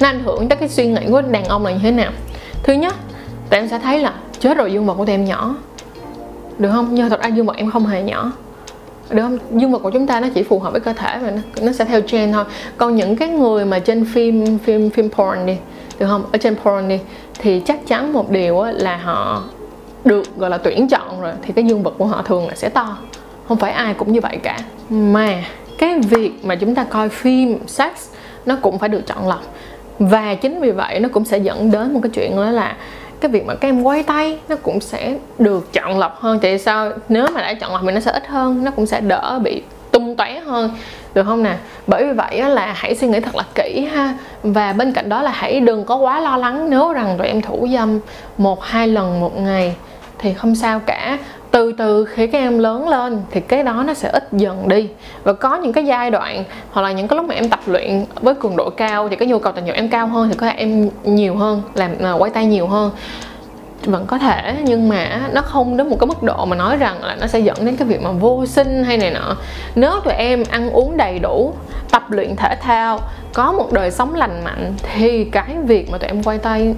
nó 0.00 0.08
ảnh 0.08 0.24
hưởng 0.24 0.48
tới 0.48 0.56
cái 0.56 0.68
suy 0.68 0.86
nghĩ 0.86 1.00
của 1.10 1.22
đàn 1.22 1.44
ông 1.44 1.64
là 1.64 1.72
như 1.72 1.78
thế 1.82 1.90
nào? 1.90 2.12
Thứ 2.62 2.72
nhất, 2.72 2.94
tụi 3.50 3.60
em 3.60 3.68
sẽ 3.68 3.78
thấy 3.78 3.98
là 4.00 4.12
chết 4.40 4.56
rồi 4.56 4.72
dương 4.72 4.86
vật 4.86 4.94
của 4.94 5.04
tụi 5.04 5.14
em 5.14 5.24
nhỏ. 5.24 5.54
Được 6.58 6.70
không? 6.72 6.88
Nhưng 6.90 7.10
thật 7.10 7.22
ra 7.22 7.28
dương 7.28 7.46
vật 7.46 7.56
em 7.56 7.70
không 7.70 7.86
hề 7.86 8.02
nhỏ. 8.02 8.32
Được 9.10 9.22
không? 9.22 9.38
Dương 9.60 9.72
vật 9.72 9.78
của 9.78 9.90
chúng 9.90 10.06
ta 10.06 10.20
nó 10.20 10.28
chỉ 10.34 10.42
phù 10.42 10.58
hợp 10.58 10.70
với 10.72 10.80
cơ 10.80 10.92
thể 10.92 11.18
và 11.22 11.30
nó, 11.30 11.40
nó 11.62 11.72
sẽ 11.72 11.84
theo 11.84 12.00
trend 12.00 12.34
thôi. 12.34 12.44
Còn 12.76 12.96
những 12.96 13.16
cái 13.16 13.28
người 13.28 13.64
mà 13.64 13.78
trên 13.78 14.04
phim 14.14 14.58
phim 14.58 14.90
phim 14.90 15.10
porn 15.10 15.46
đi 15.46 15.56
được 15.98 16.06
không? 16.06 16.24
Ở 16.32 16.38
trên 16.38 16.56
porn 16.56 16.88
đi 16.88 16.98
thì 17.38 17.60
chắc 17.60 17.86
chắn 17.86 18.12
một 18.12 18.30
điều 18.30 18.62
là 18.64 18.96
họ 18.96 19.42
được 20.04 20.36
gọi 20.36 20.50
là 20.50 20.58
tuyển 20.58 20.88
chọn 20.88 21.20
rồi 21.20 21.32
thì 21.42 21.52
cái 21.52 21.64
dương 21.64 21.82
vật 21.82 21.94
của 21.98 22.06
họ 22.06 22.22
thường 22.22 22.48
là 22.48 22.54
sẽ 22.54 22.68
to. 22.68 22.98
Không 23.48 23.58
phải 23.58 23.72
ai 23.72 23.94
cũng 23.94 24.12
như 24.12 24.20
vậy 24.20 24.38
cả. 24.42 24.58
Mà 24.88 25.42
cái 25.78 25.98
việc 25.98 26.32
mà 26.42 26.54
chúng 26.54 26.74
ta 26.74 26.84
coi 26.84 27.08
phim 27.08 27.58
sex 27.66 27.92
nó 28.46 28.56
cũng 28.62 28.78
phải 28.78 28.88
được 28.88 29.06
chọn 29.06 29.28
lọc. 29.28 29.42
Và 29.98 30.34
chính 30.34 30.60
vì 30.60 30.70
vậy 30.70 31.00
nó 31.00 31.08
cũng 31.08 31.24
sẽ 31.24 31.38
dẫn 31.38 31.70
đến 31.70 31.94
một 31.94 32.00
cái 32.02 32.10
chuyện 32.10 32.36
đó 32.36 32.50
là 32.50 32.76
cái 33.20 33.30
việc 33.30 33.46
mà 33.46 33.54
các 33.54 33.68
em 33.68 33.82
quay 33.82 34.02
tay 34.02 34.38
nó 34.48 34.56
cũng 34.56 34.80
sẽ 34.80 35.14
được 35.38 35.72
chọn 35.72 35.98
lọc 35.98 36.20
hơn. 36.20 36.38
Tại 36.42 36.58
sao? 36.58 36.90
Nếu 37.08 37.26
mà 37.34 37.40
đã 37.40 37.54
chọn 37.54 37.72
lọc 37.72 37.82
thì 37.82 37.92
nó 37.92 38.00
sẽ 38.00 38.10
ít 38.10 38.26
hơn, 38.26 38.64
nó 38.64 38.70
cũng 38.70 38.86
sẽ 38.86 39.00
đỡ 39.00 39.38
bị 39.42 39.62
tung 39.90 40.16
tóe 40.16 40.40
hơn. 40.40 40.70
Được 41.14 41.22
không 41.22 41.42
nè? 41.42 41.56
Bởi 41.86 42.06
vì 42.06 42.12
vậy 42.12 42.50
là 42.50 42.72
hãy 42.76 42.94
suy 42.94 43.08
nghĩ 43.08 43.20
thật 43.20 43.36
là 43.36 43.44
kỹ 43.54 43.88
ha. 43.92 44.14
Và 44.42 44.72
bên 44.72 44.92
cạnh 44.92 45.08
đó 45.08 45.22
là 45.22 45.30
hãy 45.30 45.60
đừng 45.60 45.84
có 45.84 45.96
quá 45.96 46.20
lo 46.20 46.36
lắng 46.36 46.70
nếu 46.70 46.92
rằng 46.92 47.18
tụi 47.18 47.26
em 47.26 47.42
thủ 47.42 47.68
dâm 47.72 48.00
một, 48.38 48.64
hai 48.64 48.88
lần 48.88 49.20
một 49.20 49.36
ngày 49.36 49.76
thì 50.18 50.34
không 50.34 50.54
sao 50.54 50.80
cả 50.86 51.18
từ 51.50 51.72
từ 51.72 52.04
khi 52.04 52.26
các 52.26 52.38
em 52.38 52.58
lớn 52.58 52.88
lên 52.88 53.22
thì 53.30 53.40
cái 53.40 53.62
đó 53.62 53.84
nó 53.86 53.94
sẽ 53.94 54.08
ít 54.08 54.28
dần 54.32 54.68
đi. 54.68 54.88
Và 55.22 55.32
có 55.32 55.56
những 55.56 55.72
cái 55.72 55.84
giai 55.84 56.10
đoạn 56.10 56.44
hoặc 56.70 56.82
là 56.82 56.92
những 56.92 57.08
cái 57.08 57.16
lúc 57.16 57.26
mà 57.26 57.34
em 57.34 57.48
tập 57.48 57.60
luyện 57.66 58.04
với 58.20 58.34
cường 58.34 58.56
độ 58.56 58.70
cao 58.70 59.08
thì 59.08 59.16
cái 59.16 59.28
nhu 59.28 59.38
cầu 59.38 59.52
tình 59.52 59.64
dục 59.64 59.76
em 59.76 59.88
cao 59.88 60.06
hơn 60.06 60.28
thì 60.28 60.36
có 60.36 60.46
thể 60.46 60.52
em 60.56 60.90
nhiều 61.04 61.36
hơn 61.36 61.62
làm 61.74 61.90
uh, 62.14 62.22
quay 62.22 62.30
tay 62.30 62.46
nhiều 62.46 62.66
hơn. 62.66 62.90
Vẫn 63.84 64.06
có 64.06 64.18
thể 64.18 64.56
nhưng 64.64 64.88
mà 64.88 65.28
nó 65.32 65.40
không 65.40 65.76
đến 65.76 65.90
một 65.90 65.96
cái 66.00 66.06
mức 66.06 66.22
độ 66.22 66.44
mà 66.44 66.56
nói 66.56 66.76
rằng 66.76 67.04
là 67.04 67.16
nó 67.20 67.26
sẽ 67.26 67.38
dẫn 67.38 67.56
đến 67.64 67.76
cái 67.76 67.88
việc 67.88 68.02
mà 68.02 68.10
vô 68.10 68.46
sinh 68.46 68.84
hay 68.84 68.96
này 68.96 69.10
nọ. 69.10 69.36
Nếu 69.74 69.92
tụi 70.04 70.14
em 70.14 70.42
ăn 70.50 70.70
uống 70.70 70.96
đầy 70.96 71.18
đủ 71.18 71.52
tập 71.90 72.10
luyện 72.10 72.36
thể 72.36 72.56
thao 72.60 73.00
có 73.34 73.52
một 73.52 73.72
đời 73.72 73.90
sống 73.90 74.14
lành 74.14 74.44
mạnh 74.44 74.74
thì 74.82 75.24
cái 75.24 75.56
việc 75.66 75.90
mà 75.90 75.98
tụi 75.98 76.08
em 76.08 76.22
quay 76.22 76.38
tay 76.38 76.74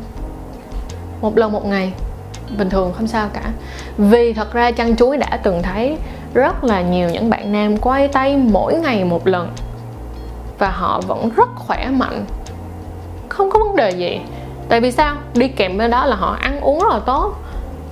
một 1.21 1.39
lần 1.39 1.53
một 1.53 1.67
ngày 1.67 1.93
bình 2.59 2.71
thường 2.71 2.93
không 2.97 3.07
sao 3.07 3.29
cả. 3.33 3.43
Vì 3.99 4.33
thật 4.33 4.53
ra 4.53 4.71
chăn 4.71 4.97
chuối 4.97 5.17
đã 5.17 5.41
từng 5.43 5.63
thấy 5.63 5.97
rất 6.35 6.65
là 6.65 6.81
nhiều 6.83 7.09
những 7.09 7.31
bạn 7.31 7.53
nam 7.53 7.77
quay 7.77 8.09
tay 8.09 8.37
mỗi 8.37 8.75
ngày 8.75 9.05
một 9.05 9.27
lần 9.27 9.49
và 10.59 10.71
họ 10.71 11.01
vẫn 11.07 11.31
rất 11.37 11.49
khỏe 11.55 11.89
mạnh. 11.91 12.25
Không 13.29 13.51
có 13.51 13.59
vấn 13.59 13.77
đề 13.77 13.91
gì. 13.91 14.21
Tại 14.69 14.81
vì 14.81 14.93
sao? 14.93 15.17
Đi 15.35 15.49
kèm 15.49 15.79
với 15.79 15.89
đó 15.89 16.07
là 16.07 16.17
họ 16.17 16.37
ăn 16.41 16.61
uống 16.61 16.79
rất 16.79 16.89
là 16.91 16.99
tốt. 16.99 17.35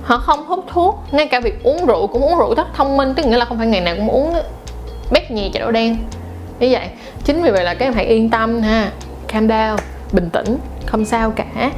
Họ 0.03 0.17
không 0.17 0.45
hút 0.45 0.65
thuốc, 0.67 1.03
ngay 1.11 1.27
cả 1.27 1.39
việc 1.39 1.63
uống 1.63 1.85
rượu 1.85 2.07
cũng 2.07 2.21
uống 2.21 2.37
rượu 2.37 2.55
rất 2.55 2.67
thông 2.73 2.97
minh, 2.97 3.13
tức 3.15 3.25
nghĩa 3.25 3.37
là 3.37 3.45
không 3.45 3.57
phải 3.57 3.67
ngày 3.67 3.81
nào 3.81 3.95
cũng 3.95 4.09
uống 4.09 4.33
bét 5.11 5.31
nhì 5.31 5.49
chả 5.53 5.59
đậu 5.59 5.71
đen. 5.71 5.97
Như 6.59 6.67
vậy, 6.71 6.87
chính 7.23 7.41
vì 7.41 7.51
vậy 7.51 7.63
là 7.63 7.73
các 7.73 7.85
em 7.85 7.93
hãy 7.93 8.05
yên 8.05 8.29
tâm 8.29 8.61
ha. 8.61 8.91
Calm 9.27 9.47
down, 9.47 9.77
bình 10.11 10.29
tĩnh, 10.29 10.57
không 10.85 11.05
sao 11.05 11.31
cả. 11.31 11.71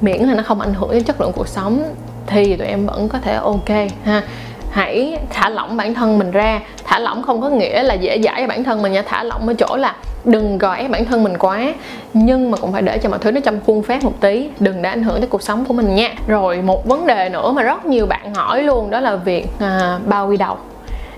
Miễn 0.00 0.22
là 0.22 0.34
nó 0.34 0.42
không 0.42 0.60
ảnh 0.60 0.74
hưởng 0.74 0.90
đến 0.90 1.04
chất 1.04 1.20
lượng 1.20 1.32
cuộc 1.32 1.48
sống 1.48 1.82
thì 2.26 2.56
tụi 2.56 2.66
em 2.66 2.86
vẫn 2.86 3.08
có 3.08 3.18
thể 3.18 3.34
ok 3.34 3.68
ha. 4.04 4.22
Hãy 4.70 5.18
thả 5.30 5.48
lỏng 5.48 5.76
bản 5.76 5.94
thân 5.94 6.18
mình 6.18 6.30
ra. 6.30 6.60
Thả 6.84 6.98
lỏng 6.98 7.22
không 7.22 7.40
có 7.40 7.48
nghĩa 7.48 7.82
là 7.82 7.94
dễ 7.94 8.22
dãi 8.24 8.40
cho 8.40 8.46
bản 8.46 8.64
thân 8.64 8.82
mình 8.82 8.92
nha. 8.92 9.02
Thả 9.06 9.22
lỏng 9.22 9.48
ở 9.48 9.54
chỗ 9.54 9.76
là 9.76 9.94
đừng 10.24 10.58
gò 10.58 10.74
ép 10.74 10.90
bản 10.90 11.04
thân 11.04 11.22
mình 11.22 11.38
quá. 11.38 11.74
Nhưng 12.14 12.50
mà 12.50 12.56
cũng 12.56 12.72
phải 12.72 12.82
để 12.82 12.98
cho 12.98 13.08
mọi 13.08 13.18
thứ 13.18 13.30
nó 13.30 13.40
trong 13.40 13.60
khuôn 13.66 13.82
phép 13.82 14.04
một 14.04 14.12
tí. 14.20 14.48
Đừng 14.60 14.82
để 14.82 14.90
ảnh 14.90 15.02
hưởng 15.02 15.20
tới 15.20 15.28
cuộc 15.28 15.42
sống 15.42 15.64
của 15.64 15.74
mình 15.74 15.94
nha. 15.94 16.10
Rồi 16.26 16.62
một 16.62 16.86
vấn 16.86 17.06
đề 17.06 17.28
nữa 17.28 17.52
mà 17.52 17.62
rất 17.62 17.86
nhiều 17.86 18.06
bạn 18.06 18.34
hỏi 18.34 18.62
luôn 18.62 18.90
đó 18.90 19.00
là 19.00 19.16
việc 19.16 19.46
à, 19.60 19.98
bao 20.06 20.28
quy 20.28 20.36
đầu. 20.36 20.56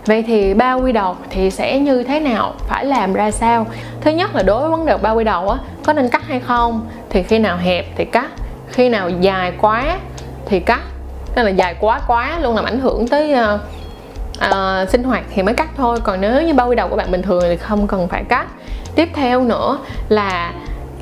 Vậy 0.07 0.25
thì 0.27 0.55
bao 0.55 0.81
quy 0.81 0.93
đầu 0.93 1.17
thì 1.31 1.51
sẽ 1.51 1.79
như 1.79 2.03
thế 2.03 2.21
nào? 2.21 2.55
Phải 2.69 2.85
làm 2.85 3.13
ra 3.13 3.31
sao? 3.31 3.67
Thứ 4.01 4.11
nhất 4.11 4.35
là 4.35 4.43
đối 4.43 4.61
với 4.61 4.71
vấn 4.71 4.87
đề 4.87 4.97
bao 4.97 5.17
quy 5.17 5.25
đầu 5.25 5.51
á, 5.51 5.59
có 5.85 5.93
nên 5.93 6.09
cắt 6.09 6.23
hay 6.29 6.41
không? 6.41 6.87
Thì 7.11 7.23
khi 7.23 7.39
nào 7.39 7.57
hẹp 7.57 7.87
thì 7.97 8.05
cắt, 8.05 8.31
khi 8.69 8.89
nào 8.89 9.11
dài 9.21 9.53
quá 9.61 9.99
thì 10.47 10.61
cắt 10.61 10.81
nên 11.37 11.45
là 11.45 11.51
dài 11.51 11.75
quá 11.81 12.01
quá 12.07 12.39
luôn 12.43 12.55
làm 12.55 12.65
ảnh 12.65 12.81
hưởng 12.81 13.09
tới 13.09 13.35
uh, 13.35 13.61
uh, 14.49 14.89
sinh 14.89 15.05
hoạt 15.05 15.25
thì 15.35 15.43
mới 15.43 15.55
cắt 15.55 15.69
thôi. 15.77 15.99
Còn 16.05 16.21
nếu 16.21 16.43
như 16.43 16.55
bao 16.55 16.69
quy 16.69 16.77
đầu 16.77 16.89
của 16.89 16.97
bạn 16.97 17.11
bình 17.11 17.23
thường 17.23 17.43
thì 17.49 17.57
không 17.57 17.87
cần 17.87 18.09
phải 18.09 18.25
cắt. 18.25 18.47
Tiếp 18.95 19.09
theo 19.15 19.41
nữa 19.41 19.79
là 20.09 20.53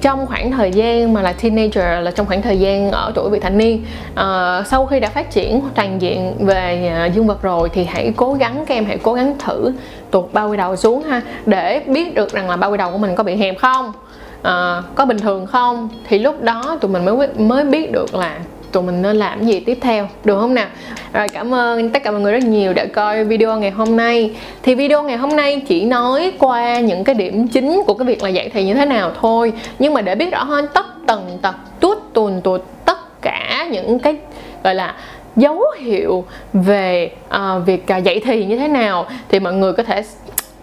trong 0.00 0.26
khoảng 0.26 0.50
thời 0.50 0.72
gian 0.72 1.14
mà 1.14 1.22
là 1.22 1.32
teenager 1.32 2.04
là 2.04 2.10
trong 2.10 2.26
khoảng 2.26 2.42
thời 2.42 2.58
gian 2.58 2.90
ở 2.90 3.12
tuổi 3.14 3.30
vị 3.30 3.40
thành 3.40 3.58
niên 3.58 3.84
uh, 4.12 4.66
sau 4.66 4.86
khi 4.86 5.00
đã 5.00 5.08
phát 5.08 5.30
triển 5.30 5.60
toàn 5.74 6.02
diện 6.02 6.34
về 6.40 6.92
uh, 7.06 7.14
dương 7.14 7.26
vật 7.26 7.42
rồi 7.42 7.68
thì 7.72 7.84
hãy 7.84 8.12
cố 8.16 8.34
gắng 8.34 8.64
các 8.66 8.74
em 8.74 8.84
hãy 8.84 8.98
cố 9.02 9.12
gắng 9.12 9.34
thử 9.38 9.72
tuột 10.10 10.24
bao 10.32 10.48
quy 10.48 10.56
đầu 10.56 10.76
xuống 10.76 11.02
ha 11.02 11.20
để 11.46 11.82
biết 11.86 12.14
được 12.14 12.32
rằng 12.32 12.50
là 12.50 12.56
bao 12.56 12.70
quy 12.70 12.76
đầu 12.76 12.90
của 12.90 12.98
mình 12.98 13.14
có 13.14 13.22
bị 13.22 13.36
hẹp 13.36 13.58
không 13.58 13.92
uh, 14.40 14.84
có 14.94 15.04
bình 15.08 15.18
thường 15.18 15.46
không. 15.46 15.88
Thì 16.08 16.18
lúc 16.18 16.42
đó 16.42 16.78
tụi 16.80 16.90
mình 16.90 17.04
mới 17.04 17.28
mới 17.38 17.64
biết 17.64 17.92
được 17.92 18.14
là 18.14 18.38
tụi 18.74 18.82
mình 18.82 19.02
nên 19.02 19.16
làm 19.16 19.44
gì 19.44 19.60
tiếp 19.60 19.78
theo 19.80 20.08
được 20.24 20.40
không 20.40 20.54
nào? 20.54 20.66
Rồi 21.12 21.28
cảm 21.28 21.54
ơn 21.54 21.90
tất 21.90 22.02
cả 22.04 22.10
mọi 22.10 22.20
người 22.20 22.32
rất 22.32 22.42
nhiều 22.42 22.72
đã 22.72 22.87
coi 22.87 23.24
video 23.24 23.58
ngày 23.58 23.70
hôm 23.70 23.96
nay. 23.96 24.30
Thì 24.62 24.74
video 24.74 25.02
ngày 25.02 25.16
hôm 25.16 25.37
nay 25.37 25.62
chỉ 25.68 25.84
nói 25.84 26.32
qua 26.38 26.80
những 26.80 27.04
cái 27.04 27.14
điểm 27.14 27.48
chính 27.48 27.82
của 27.87 27.94
cái 27.94 28.06
việc 28.06 28.22
là 28.22 28.28
dạy 28.28 28.50
thì 28.54 28.64
như 28.64 28.74
thế 28.74 28.87
nào 28.87 29.12
thôi. 29.20 29.52
Nhưng 29.78 29.94
mà 29.94 30.00
để 30.00 30.14
biết 30.14 30.32
rõ 30.32 30.44
hơn 30.44 30.66
tất 30.74 30.87
tần 31.06 31.38
tật 31.42 31.54
tuốt 31.80 31.98
tuồn 32.12 32.40
tuột 32.40 32.60
tất 32.84 33.22
cả 33.22 33.68
những 33.70 33.98
cái 33.98 34.16
gọi 34.64 34.74
là 34.74 34.94
dấu 35.37 35.62
hiệu 35.78 36.24
về 36.52 37.10
uh, 37.28 37.66
việc 37.66 37.84
uh, 37.98 38.04
dạy 38.04 38.20
thì 38.24 38.44
như 38.44 38.56
thế 38.56 38.68
nào 38.68 39.06
thì 39.28 39.40
mọi 39.40 39.52
người 39.52 39.72
có 39.72 39.82
thể 39.82 40.02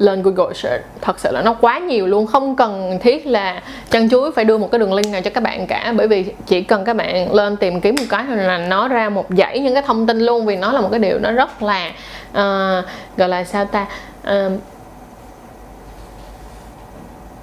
lên 0.02 0.22
Google 0.24 0.54
search. 0.54 0.84
Thật 1.02 1.20
sự 1.20 1.32
là 1.32 1.42
nó 1.42 1.54
quá 1.54 1.80
nhiều 1.80 2.08
luôn 2.08 2.28
không 2.28 2.56
cần 2.56 3.00
thiết 3.02 3.28
là 3.28 3.62
chăn 3.90 4.10
chuối 4.10 4.32
phải 4.32 4.46
đưa 4.46 4.58
một 4.58 4.72
cái 4.72 4.80
đường 4.80 4.94
link 4.94 5.08
nào 5.08 5.22
cho 5.22 5.32
các 5.34 5.44
bạn 5.44 5.68
cả 5.68 5.94
bởi 5.98 6.08
vì 6.08 6.26
chỉ 6.46 6.62
cần 6.62 6.86
các 6.86 6.96
bạn 6.96 7.34
lên 7.34 7.58
tìm 7.58 7.82
kiếm 7.82 7.96
một 8.00 8.06
cái 8.10 8.24
thôi 8.28 8.38
là 8.38 8.58
nó 8.58 8.88
ra 8.88 9.10
một 9.10 9.26
dãy 9.30 9.60
những 9.60 9.74
cái 9.74 9.84
thông 9.84 10.08
tin 10.08 10.20
luôn 10.20 10.46
vì 10.46 10.56
nó 10.56 10.72
là 10.72 10.82
một 10.82 10.88
cái 10.92 11.00
điều 11.00 11.20
nó 11.20 11.32
rất 11.32 11.64
là 11.64 11.88
uh, 12.30 12.86
gọi 13.18 13.30
là 13.30 13.44
sao 13.44 13.66
ta 13.66 13.86
uh, 14.28 14.52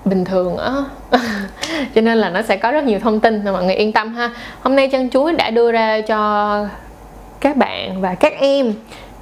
bình 0.05 0.25
thường 0.25 0.57
á. 0.57 0.73
Cho 1.95 2.01
nên 2.01 2.19
là 2.19 2.31
nó 2.31 2.43
sẽ 2.43 2.57
có 2.57 2.71
rất 2.71 2.85
nhiều 2.85 2.99
thông 2.99 3.21
tin 3.21 3.45
mọi 3.45 3.65
người 3.65 3.75
yên 3.75 3.93
tâm 3.93 4.15
ha. 4.15 4.31
Hôm 4.61 4.77
nay 4.77 4.89
chân 4.89 5.11
chuối 5.11 5.33
đã 5.33 5.51
đưa 5.51 5.73
ra 5.73 6.01
cho 6.01 6.67
các 7.41 7.57
bạn 7.57 8.01
và 8.01 8.15
các 8.15 8.33
em 8.41 8.73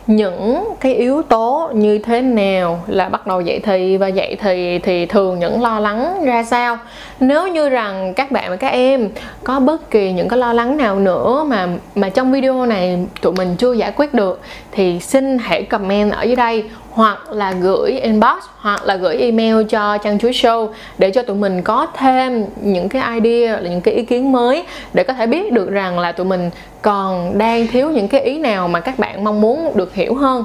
những 0.07 0.65
cái 0.81 0.95
yếu 0.95 1.23
tố 1.23 1.71
như 1.75 1.99
thế 1.99 2.21
nào 2.23 2.83
là 2.87 3.09
bắt 3.09 3.27
đầu 3.27 3.41
dậy 3.41 3.61
thì 3.65 3.97
và 3.97 4.09
dậy 4.09 4.37
thì 4.41 4.79
thì 4.79 5.07
thường 5.07 5.39
những 5.39 5.63
lo 5.63 5.81
lắng 5.81 6.25
ra 6.25 6.43
sao? 6.43 6.79
Nếu 7.21 7.49
như 7.49 7.69
rằng 7.69 8.15
các 8.15 8.31
bạn 8.31 8.51
và 8.51 8.57
các 8.57 8.69
em 8.69 9.09
có 9.45 9.61
bất 9.61 9.91
kỳ 9.91 10.13
những 10.13 10.29
cái 10.29 10.39
lo 10.39 10.53
lắng 10.53 10.77
nào 10.77 10.99
nữa 10.99 11.45
mà 11.49 11.69
mà 11.95 12.09
trong 12.09 12.33
video 12.33 12.67
này 12.67 12.99
tụi 13.21 13.33
mình 13.33 13.57
chưa 13.59 13.73
giải 13.73 13.93
quyết 13.97 14.15
được, 14.15 14.41
thì 14.73 15.01
xin 15.01 15.39
hãy 15.39 15.63
comment 15.63 16.13
ở 16.13 16.23
dưới 16.23 16.37
đây 16.37 16.65
hoặc 16.97 17.33
là 17.33 17.53
gửi 17.53 17.93
inbox, 17.93 18.45
hoặc 18.57 18.85
là 18.85 18.97
gửi 18.97 19.17
email 19.17 19.67
cho 19.69 19.99
trang 19.99 20.19
chuối 20.19 20.31
show 20.31 20.69
để 20.99 21.11
cho 21.11 21.23
tụi 21.23 21.37
mình 21.37 21.63
có 21.63 21.87
thêm 21.97 22.45
những 22.63 22.89
cái 22.89 23.21
idea, 23.21 23.61
là 23.61 23.71
những 23.71 23.81
cái 23.81 23.95
ý 23.95 24.05
kiến 24.05 24.33
mới 24.33 24.65
để 24.93 25.05
có 25.05 25.13
thể 25.13 25.27
biết 25.27 25.53
được 25.53 25.71
rằng 25.71 25.99
là 25.99 26.13
tụi 26.13 26.27
mình 26.27 26.51
còn 26.83 27.39
đang 27.39 27.67
thiếu 27.67 27.91
những 27.91 28.09
cái 28.09 28.21
ý 28.21 28.39
nào 28.39 28.69
mà 28.69 28.81
các 28.81 28.99
bạn 28.99 29.25
mong 29.25 29.41
muốn 29.41 29.73
được 29.75 29.95
hiểu 29.95 30.15
hơn. 30.15 30.45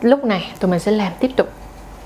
Lúc 0.00 0.24
này 0.24 0.52
tụi 0.60 0.70
mình 0.70 0.80
sẽ 0.80 0.92
làm 0.92 1.12
tiếp 1.20 1.30
tục 1.36 1.48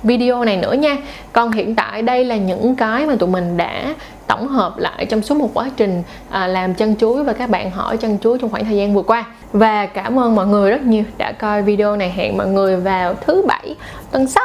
video 0.07 0.45
này 0.45 0.57
nữa 0.57 0.73
nha. 0.73 0.97
Còn 1.33 1.53
hiện 1.53 1.75
tại 1.75 2.03
đây 2.03 2.25
là 2.25 2.37
những 2.37 2.77
cái 2.77 3.07
mà 3.07 3.16
tụi 3.19 3.29
mình 3.29 3.57
đã 3.57 3.95
tổng 4.27 4.49
hợp 4.49 4.79
lại 4.79 5.07
trong 5.07 5.23
suốt 5.23 5.35
một 5.35 5.51
quá 5.55 5.71
trình 5.77 6.03
à, 6.31 6.47
làm 6.47 6.75
chân 6.75 6.97
chuối 6.97 7.25
và 7.25 7.33
các 7.33 7.51
bạn 7.51 7.71
hỏi 7.71 7.97
chân 7.97 8.19
chuối 8.19 8.38
trong 8.38 8.51
khoảng 8.51 8.64
thời 8.64 8.77
gian 8.77 8.95
vừa 8.95 9.03
qua. 9.03 9.25
Và 9.53 9.87
cảm 9.87 10.19
ơn 10.19 10.35
mọi 10.35 10.47
người 10.47 10.71
rất 10.71 10.83
nhiều 10.83 11.05
đã 11.19 11.33
coi 11.33 11.62
video 11.62 11.97
này. 11.97 12.11
Hẹn 12.11 12.37
mọi 12.37 12.47
người 12.47 12.77
vào 12.77 13.14
thứ 13.14 13.45
bảy 13.49 13.75
tuần 14.11 14.27
sau. 14.27 14.45